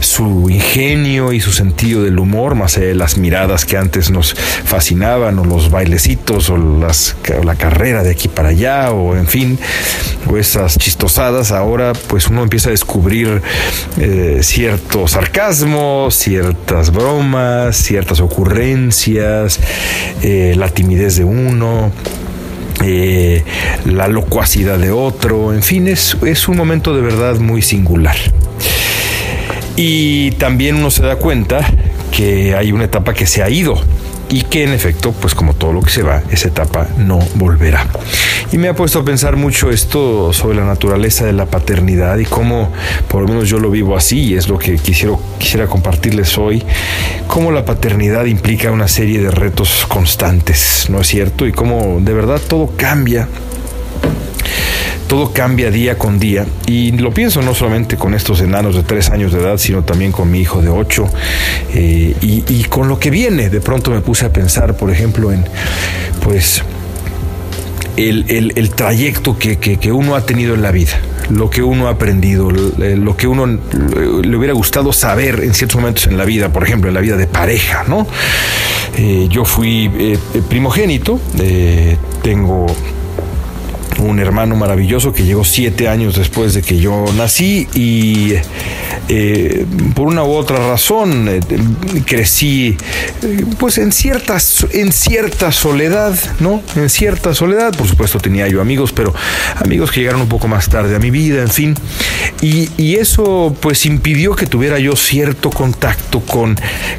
su 0.00 0.48
ingenio 0.48 1.32
y 1.32 1.40
su 1.40 1.52
sentido 1.52 2.02
del 2.02 2.18
humor, 2.18 2.54
más 2.54 2.76
allá 2.76 2.86
de 2.86 2.94
las 2.94 3.18
miradas 3.18 3.64
que 3.64 3.76
antes 3.76 4.10
nos 4.10 4.34
fascinaban, 4.34 5.38
o 5.38 5.44
los 5.44 5.70
bailecitos, 5.70 6.50
o, 6.50 6.56
las, 6.56 7.16
la 7.44 7.54
carrera 7.54 8.02
de 8.02 8.10
aquí 8.10 8.28
para 8.28 8.50
allá, 8.50 8.92
o 8.92 9.16
en 9.16 9.26
fin, 9.26 9.58
o 10.28 10.36
esas 10.36 10.78
chistosadas, 10.78 11.52
ahora 11.52 11.92
pues 12.08 12.28
uno 12.28 12.42
empieza 12.42 12.68
a 12.68 12.72
descubrir 12.72 13.42
eh, 13.98 14.40
cierto 14.42 15.06
sarcasmo, 15.06 16.08
ciertas 16.10 16.90
bromas, 16.92 17.76
ciertas 17.76 18.20
ocurrencias, 18.20 19.60
eh, 20.22 20.54
la 20.56 20.68
timidez 20.68 21.16
de 21.16 21.24
uno. 21.24 21.92
Eh, 22.82 23.44
la 23.84 24.08
locuacidad 24.08 24.78
de 24.78 24.90
otro, 24.90 25.52
en 25.52 25.62
fin, 25.62 25.88
es, 25.88 26.16
es 26.24 26.48
un 26.48 26.56
momento 26.56 26.94
de 26.94 27.02
verdad 27.02 27.38
muy 27.38 27.62
singular. 27.62 28.16
Y 29.76 30.32
también 30.32 30.76
uno 30.76 30.90
se 30.90 31.02
da 31.02 31.16
cuenta 31.16 31.60
que 32.10 32.54
hay 32.54 32.72
una 32.72 32.84
etapa 32.84 33.14
que 33.14 33.26
se 33.26 33.42
ha 33.42 33.48
ido 33.48 33.80
y 34.30 34.42
que 34.42 34.62
en 34.62 34.72
efecto, 34.72 35.12
pues 35.12 35.34
como 35.34 35.54
todo 35.54 35.72
lo 35.72 35.82
que 35.82 35.90
se 35.90 36.02
va, 36.02 36.22
esa 36.30 36.48
etapa 36.48 36.88
no 36.96 37.18
volverá. 37.34 37.86
Y 38.52 38.58
me 38.58 38.68
ha 38.68 38.74
puesto 38.74 39.00
a 39.00 39.04
pensar 39.04 39.36
mucho 39.36 39.70
esto 39.70 40.32
sobre 40.32 40.56
la 40.56 40.64
naturaleza 40.64 41.26
de 41.26 41.32
la 41.32 41.46
paternidad 41.46 42.18
y 42.18 42.24
cómo, 42.24 42.72
por 43.08 43.22
lo 43.22 43.28
menos 43.28 43.48
yo 43.48 43.58
lo 43.58 43.70
vivo 43.70 43.96
así, 43.96 44.20
y 44.20 44.34
es 44.34 44.48
lo 44.48 44.58
que 44.58 44.76
quisiera, 44.78 45.16
quisiera 45.38 45.66
compartirles 45.66 46.38
hoy, 46.38 46.62
cómo 47.26 47.50
la 47.50 47.64
paternidad 47.64 48.24
implica 48.24 48.70
una 48.70 48.88
serie 48.88 49.20
de 49.20 49.30
retos 49.30 49.84
constantes, 49.88 50.86
¿no 50.88 51.00
es 51.00 51.08
cierto? 51.08 51.46
Y 51.46 51.52
cómo 51.52 51.98
de 52.00 52.14
verdad 52.14 52.40
todo 52.48 52.72
cambia 52.76 53.28
todo 55.10 55.32
cambia 55.32 55.72
día 55.72 55.98
con 55.98 56.20
día 56.20 56.46
y 56.68 56.92
lo 56.92 57.12
pienso 57.12 57.42
no 57.42 57.52
solamente 57.52 57.96
con 57.96 58.14
estos 58.14 58.40
enanos 58.42 58.76
de 58.76 58.84
tres 58.84 59.10
años 59.10 59.32
de 59.32 59.40
edad, 59.40 59.56
sino 59.56 59.82
también 59.82 60.12
con 60.12 60.30
mi 60.30 60.38
hijo 60.38 60.62
de 60.62 60.68
ocho 60.68 61.08
eh, 61.74 62.14
y, 62.20 62.62
con 62.68 62.86
lo 62.86 63.00
que 63.00 63.10
viene. 63.10 63.50
De 63.50 63.60
pronto 63.60 63.90
me 63.90 64.02
puse 64.02 64.26
a 64.26 64.32
pensar, 64.32 64.76
por 64.76 64.88
ejemplo, 64.88 65.32
en 65.32 65.44
pues 66.22 66.62
el, 67.96 68.70
trayecto 68.70 69.36
que, 69.36 69.90
uno 69.90 70.14
ha 70.14 70.24
tenido 70.24 70.54
en 70.54 70.62
la 70.62 70.70
vida, 70.70 71.00
lo 71.28 71.50
que 71.50 71.64
uno 71.64 71.88
ha 71.88 71.90
aprendido, 71.90 72.48
lo 72.52 73.16
que 73.16 73.26
uno 73.26 73.46
le 73.48 74.36
hubiera 74.36 74.54
gustado 74.54 74.92
saber 74.92 75.40
en 75.42 75.54
ciertos 75.54 75.80
momentos 75.80 76.06
en 76.06 76.18
la 76.18 76.24
vida, 76.24 76.52
por 76.52 76.62
ejemplo, 76.62 76.86
en 76.86 76.94
la 76.94 77.00
vida 77.00 77.16
de 77.16 77.26
pareja, 77.26 77.82
¿no? 77.88 78.06
Eh, 78.96 79.26
yo 79.28 79.44
fui 79.44 79.90
eh, 79.92 80.18
primogénito, 80.48 81.18
tengo 82.22 82.68
un 83.98 84.18
hermano 84.18 84.56
maravilloso 84.56 85.12
que 85.12 85.24
llegó 85.24 85.44
siete 85.44 85.88
años 85.88 86.16
después 86.16 86.54
de 86.54 86.62
que 86.62 86.78
yo 86.78 87.04
nací 87.16 87.68
y 87.74 88.34
eh, 89.08 89.66
por 89.94 90.06
una 90.06 90.22
u 90.22 90.32
otra 90.32 90.58
razón 90.58 91.26
eh, 91.28 91.40
crecí 92.06 92.76
eh, 93.22 93.44
pues 93.58 93.78
en 93.78 93.90
ciertas 93.92 94.66
en 94.72 94.92
cierta 94.92 95.50
soledad 95.50 96.14
no 96.38 96.62
en 96.76 96.88
cierta 96.88 97.34
soledad. 97.34 97.74
Por 97.76 97.88
supuesto 97.88 98.18
tenía 98.18 98.46
yo 98.48 98.60
amigos 98.60 98.92
pero 98.92 99.12
amigos 99.56 99.90
que 99.90 100.00
llegaron 100.00 100.20
un 100.20 100.28
poco 100.28 100.48
más 100.48 100.68
tarde 100.68 100.94
a 100.96 100.98
mi 100.98 101.10
vida 101.10 101.42
en 101.42 101.50
fin. 101.50 101.74
Y, 102.42 102.70
eso 103.00 103.56
pues 103.60 103.86
impidió 103.86 104.34
que 104.34 104.46
tuviera 104.46 104.78
yo 104.78 104.94
cierto 104.94 105.50
contacto 105.50 106.20
con 106.20 106.56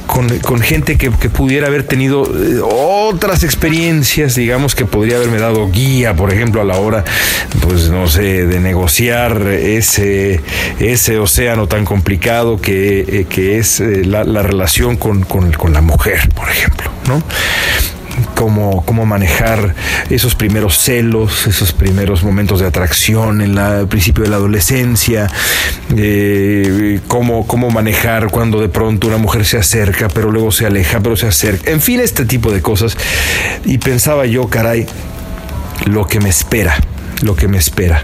con, 0.08 0.62
gente 0.62 0.98
que, 0.98 1.12
que, 1.12 1.30
pudiera 1.30 1.68
haber 1.68 1.84
tenido 1.84 2.24
otras 2.64 3.44
experiencias 3.44 4.36
digamos 4.36 4.74
que 4.74 4.86
podría 4.86 5.18
haberme 5.18 5.38
dado 5.38 5.70
guía 5.70 6.16
por 6.16 6.34
ejemplo 6.34 6.62
a 6.62 6.64
la 6.64 6.78
hora 6.80 6.91
pues 7.62 7.90
no 7.90 8.08
sé 8.08 8.46
de 8.46 8.60
negociar 8.60 9.42
ese 9.48 10.42
ese 10.80 11.20
océano 11.20 11.68
tan 11.68 11.86
complicado 11.86 12.60
que, 12.60 13.00
eh, 13.00 13.26
que 13.30 13.58
es 13.58 13.80
eh, 13.80 14.04
la, 14.06 14.24
relación 14.24 14.98
con, 14.98 15.24
con, 15.24 15.74
la 15.74 15.82
mujer, 15.82 16.30
por 16.36 16.50
ejemplo, 16.50 16.92
¿no? 17.08 17.22
Cómo, 18.36 18.84
cómo, 18.86 19.06
manejar 19.06 19.74
esos 20.10 20.36
primeros 20.36 20.78
celos, 20.78 21.48
esos 21.48 21.72
primeros 21.72 22.24
momentos 22.24 22.60
de 22.60 22.68
atracción 22.68 23.42
en 23.42 23.58
el 23.58 23.88
principio 23.88 24.24
de 24.24 24.30
la 24.30 24.36
adolescencia, 24.36 25.28
eh, 25.96 27.00
cómo, 27.08 27.48
cómo, 27.48 27.70
manejar 27.70 28.30
cuando 28.30 28.60
de 28.60 28.68
pronto 28.68 29.08
una 29.08 29.18
mujer 29.18 29.46
se 29.46 29.58
acerca, 29.58 30.10
pero 30.10 30.30
luego 30.30 30.52
se 30.52 30.66
aleja, 30.66 31.00
pero 31.00 31.16
se 31.16 31.28
acerca, 31.28 31.72
en 31.72 31.80
fin, 31.80 32.00
este 32.00 32.26
tipo 32.26 32.52
de 32.52 32.62
cosas. 32.62 32.98
Y 33.64 33.78
pensaba 33.78 34.26
yo, 34.26 34.48
caray, 34.50 34.86
lo 35.86 36.08
que 36.08 36.20
me 36.20 36.30
espera 36.30 36.78
lo 37.22 37.36
que 37.36 37.48
me 37.48 37.58
espera. 37.58 38.04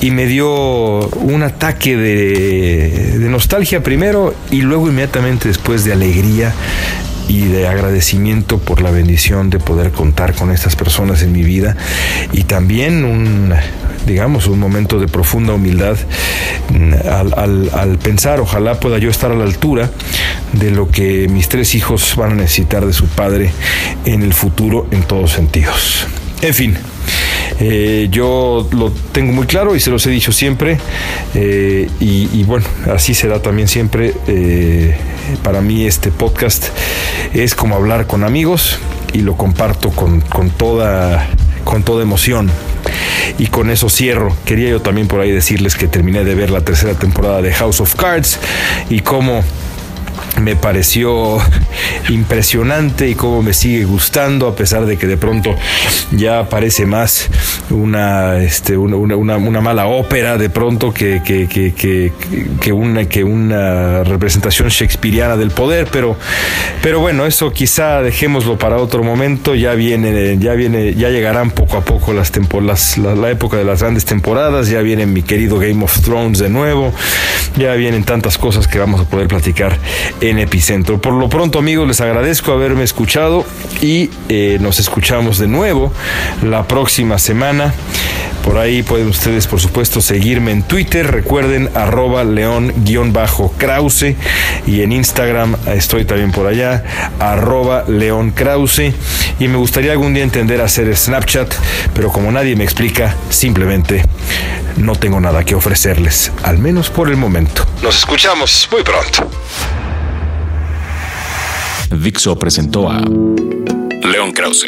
Y 0.00 0.10
me 0.10 0.26
dio 0.26 1.08
un 1.08 1.42
ataque 1.42 1.96
de, 1.96 3.16
nostalgia 3.28 3.82
primero 3.82 4.34
y 4.50 4.62
luego 4.62 4.88
inmediatamente 4.88 5.48
después 5.48 5.84
de 5.84 5.92
alegría 5.92 6.54
y 7.26 7.46
de 7.46 7.66
agradecimiento 7.66 8.58
por 8.58 8.82
la 8.82 8.90
bendición 8.90 9.50
de 9.50 9.58
poder 9.58 9.90
contar 9.92 10.34
con 10.34 10.50
estas 10.50 10.76
personas 10.76 11.22
en 11.22 11.32
mi 11.32 11.42
vida 11.42 11.74
y 12.32 12.44
también 12.44 13.04
un 13.04 13.54
digamos 14.06 14.46
un 14.46 14.58
momento 14.58 15.00
de 15.00 15.08
profunda 15.08 15.54
humildad 15.54 15.96
al, 17.10 17.70
al, 17.72 17.98
pensar 17.98 18.40
ojalá 18.40 18.78
pueda 18.78 18.98
yo 18.98 19.08
estar 19.08 19.32
a 19.32 19.34
la 19.34 19.44
altura 19.44 19.90
de 20.52 20.70
lo 20.70 20.90
que 20.90 21.26
mis 21.28 21.48
tres 21.48 21.74
hijos 21.74 22.14
van 22.14 22.32
a 22.32 22.34
necesitar 22.34 22.84
de 22.84 22.92
su 22.92 23.06
padre 23.06 23.50
en 24.04 24.22
el 24.22 24.34
futuro 24.34 24.86
en 24.90 25.02
todos 25.04 25.32
sentidos 25.32 26.06
en 26.42 26.54
fin 26.54 26.78
eh, 27.60 28.08
yo 28.10 28.68
lo 28.72 28.90
tengo 29.12 29.32
muy 29.32 29.46
claro 29.46 29.76
y 29.76 29.80
se 29.80 29.90
los 29.90 30.04
he 30.06 30.10
dicho 30.10 30.32
siempre 30.32 30.78
eh, 31.34 31.88
y, 32.00 32.42
bueno, 32.44 32.66
así 32.92 33.14
será 33.14 33.40
también 33.40 33.68
siempre 33.68 34.12
eh, 34.26 34.96
Para 35.42 35.60
mí 35.60 35.86
este 35.86 36.10
podcast 36.10 36.66
es 37.32 37.54
como 37.54 37.76
hablar 37.76 38.06
con 38.06 38.24
amigos 38.24 38.78
y 39.12 39.20
lo 39.20 39.36
comparto 39.36 39.90
con, 39.90 40.20
con 40.20 40.50
toda, 40.50 41.28
con 41.64 41.84
toda 41.84 42.02
emoción. 42.02 42.50
Y 43.38 43.46
con 43.46 43.70
eso 43.70 43.88
cierro. 43.88 44.36
Quería 44.44 44.70
yo 44.70 44.80
también 44.80 45.08
por 45.08 45.20
ahí 45.20 45.30
decirles 45.30 45.76
que 45.76 45.86
terminé 45.86 46.24
de 46.24 46.34
ver 46.34 46.50
la 46.50 46.60
tercera 46.60 46.94
temporada 46.94 47.40
de 47.40 47.52
House 47.52 47.80
of 47.80 47.94
Cards 47.94 48.38
y 48.90 49.00
cómo 49.00 49.42
me 50.40 50.56
pareció 50.56 51.38
impresionante 52.08 53.08
y 53.08 53.14
cómo 53.14 53.42
me 53.42 53.52
sigue 53.52 53.84
gustando 53.84 54.46
a 54.46 54.56
pesar 54.56 54.86
de 54.86 54.96
que 54.96 55.06
de 55.06 55.16
pronto 55.16 55.54
ya 56.12 56.48
parece 56.48 56.86
más 56.86 57.28
una, 57.70 58.38
este, 58.38 58.76
una, 58.76 58.96
una, 58.96 59.36
una 59.36 59.60
mala 59.60 59.86
ópera 59.86 60.36
de 60.36 60.50
pronto 60.50 60.92
que, 60.92 61.22
que, 61.24 61.46
que, 61.48 62.12
que, 62.60 62.72
una, 62.72 63.08
que 63.08 63.24
una 63.24 64.04
representación 64.04 64.68
shakespeariana 64.68 65.36
del 65.36 65.50
poder 65.50 65.88
pero, 65.90 66.16
pero 66.82 67.00
bueno 67.00 67.26
eso 67.26 67.52
quizá 67.52 68.02
dejémoslo 68.02 68.58
para 68.58 68.76
otro 68.76 69.02
momento. 69.02 69.54
Ya 69.54 69.74
viene 69.74 70.38
ya 70.38 70.54
viene 70.54 70.94
ya 70.94 71.10
llegarán 71.10 71.50
poco 71.50 71.76
a 71.76 71.80
poco 71.82 72.12
las 72.12 72.30
temporadas 72.30 72.98
la, 72.98 73.14
la 73.14 73.30
época 73.30 73.56
de 73.56 73.64
las 73.64 73.80
grandes 73.80 74.04
temporadas 74.04 74.68
ya 74.68 74.80
viene 74.80 75.06
mi 75.06 75.22
querido 75.22 75.58
Game 75.58 75.82
of 75.84 76.00
Thrones 76.00 76.38
de 76.38 76.48
nuevo 76.48 76.92
ya 77.56 77.74
vienen 77.74 78.04
tantas 78.04 78.38
cosas 78.38 78.66
que 78.66 78.78
vamos 78.78 79.00
a 79.00 79.04
poder 79.04 79.28
platicar 79.28 79.78
en 80.30 80.38
Epicentro. 80.38 81.00
Por 81.00 81.14
lo 81.14 81.28
pronto, 81.28 81.58
amigos, 81.58 81.86
les 81.86 82.00
agradezco 82.00 82.52
haberme 82.52 82.82
escuchado 82.82 83.44
y 83.82 84.10
eh, 84.28 84.58
nos 84.60 84.78
escuchamos 84.78 85.38
de 85.38 85.48
nuevo 85.48 85.92
la 86.42 86.66
próxima 86.66 87.18
semana. 87.18 87.74
Por 88.42 88.58
ahí 88.58 88.82
pueden 88.82 89.08
ustedes, 89.08 89.46
por 89.46 89.60
supuesto, 89.60 90.00
seguirme 90.00 90.52
en 90.52 90.62
Twitter. 90.62 91.10
Recuerden, 91.10 91.70
arroba 91.74 92.24
león-krause. 92.24 94.14
Y 94.66 94.82
en 94.82 94.92
Instagram 94.92 95.56
estoy 95.66 96.04
también 96.04 96.30
por 96.30 96.46
allá, 96.46 96.84
arroba 97.18 97.84
león 97.88 98.30
krause. 98.30 98.92
Y 99.38 99.48
me 99.48 99.56
gustaría 99.56 99.92
algún 99.92 100.14
día 100.14 100.24
entender 100.24 100.60
hacer 100.60 100.94
Snapchat, 100.94 101.54
pero 101.94 102.10
como 102.10 102.30
nadie 102.32 102.54
me 102.56 102.64
explica, 102.64 103.16
simplemente 103.30 104.04
no 104.76 104.94
tengo 104.94 105.20
nada 105.20 105.44
que 105.44 105.54
ofrecerles, 105.54 106.32
al 106.42 106.58
menos 106.58 106.90
por 106.90 107.08
el 107.08 107.16
momento. 107.16 107.66
Nos 107.82 107.96
escuchamos 107.98 108.68
muy 108.70 108.82
pronto. 108.82 109.30
Dixo 111.90 112.36
presentó 112.36 112.90
a 112.90 113.00
León 113.00 114.32
Krause. 114.32 114.66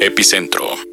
Epicentro. 0.00 0.85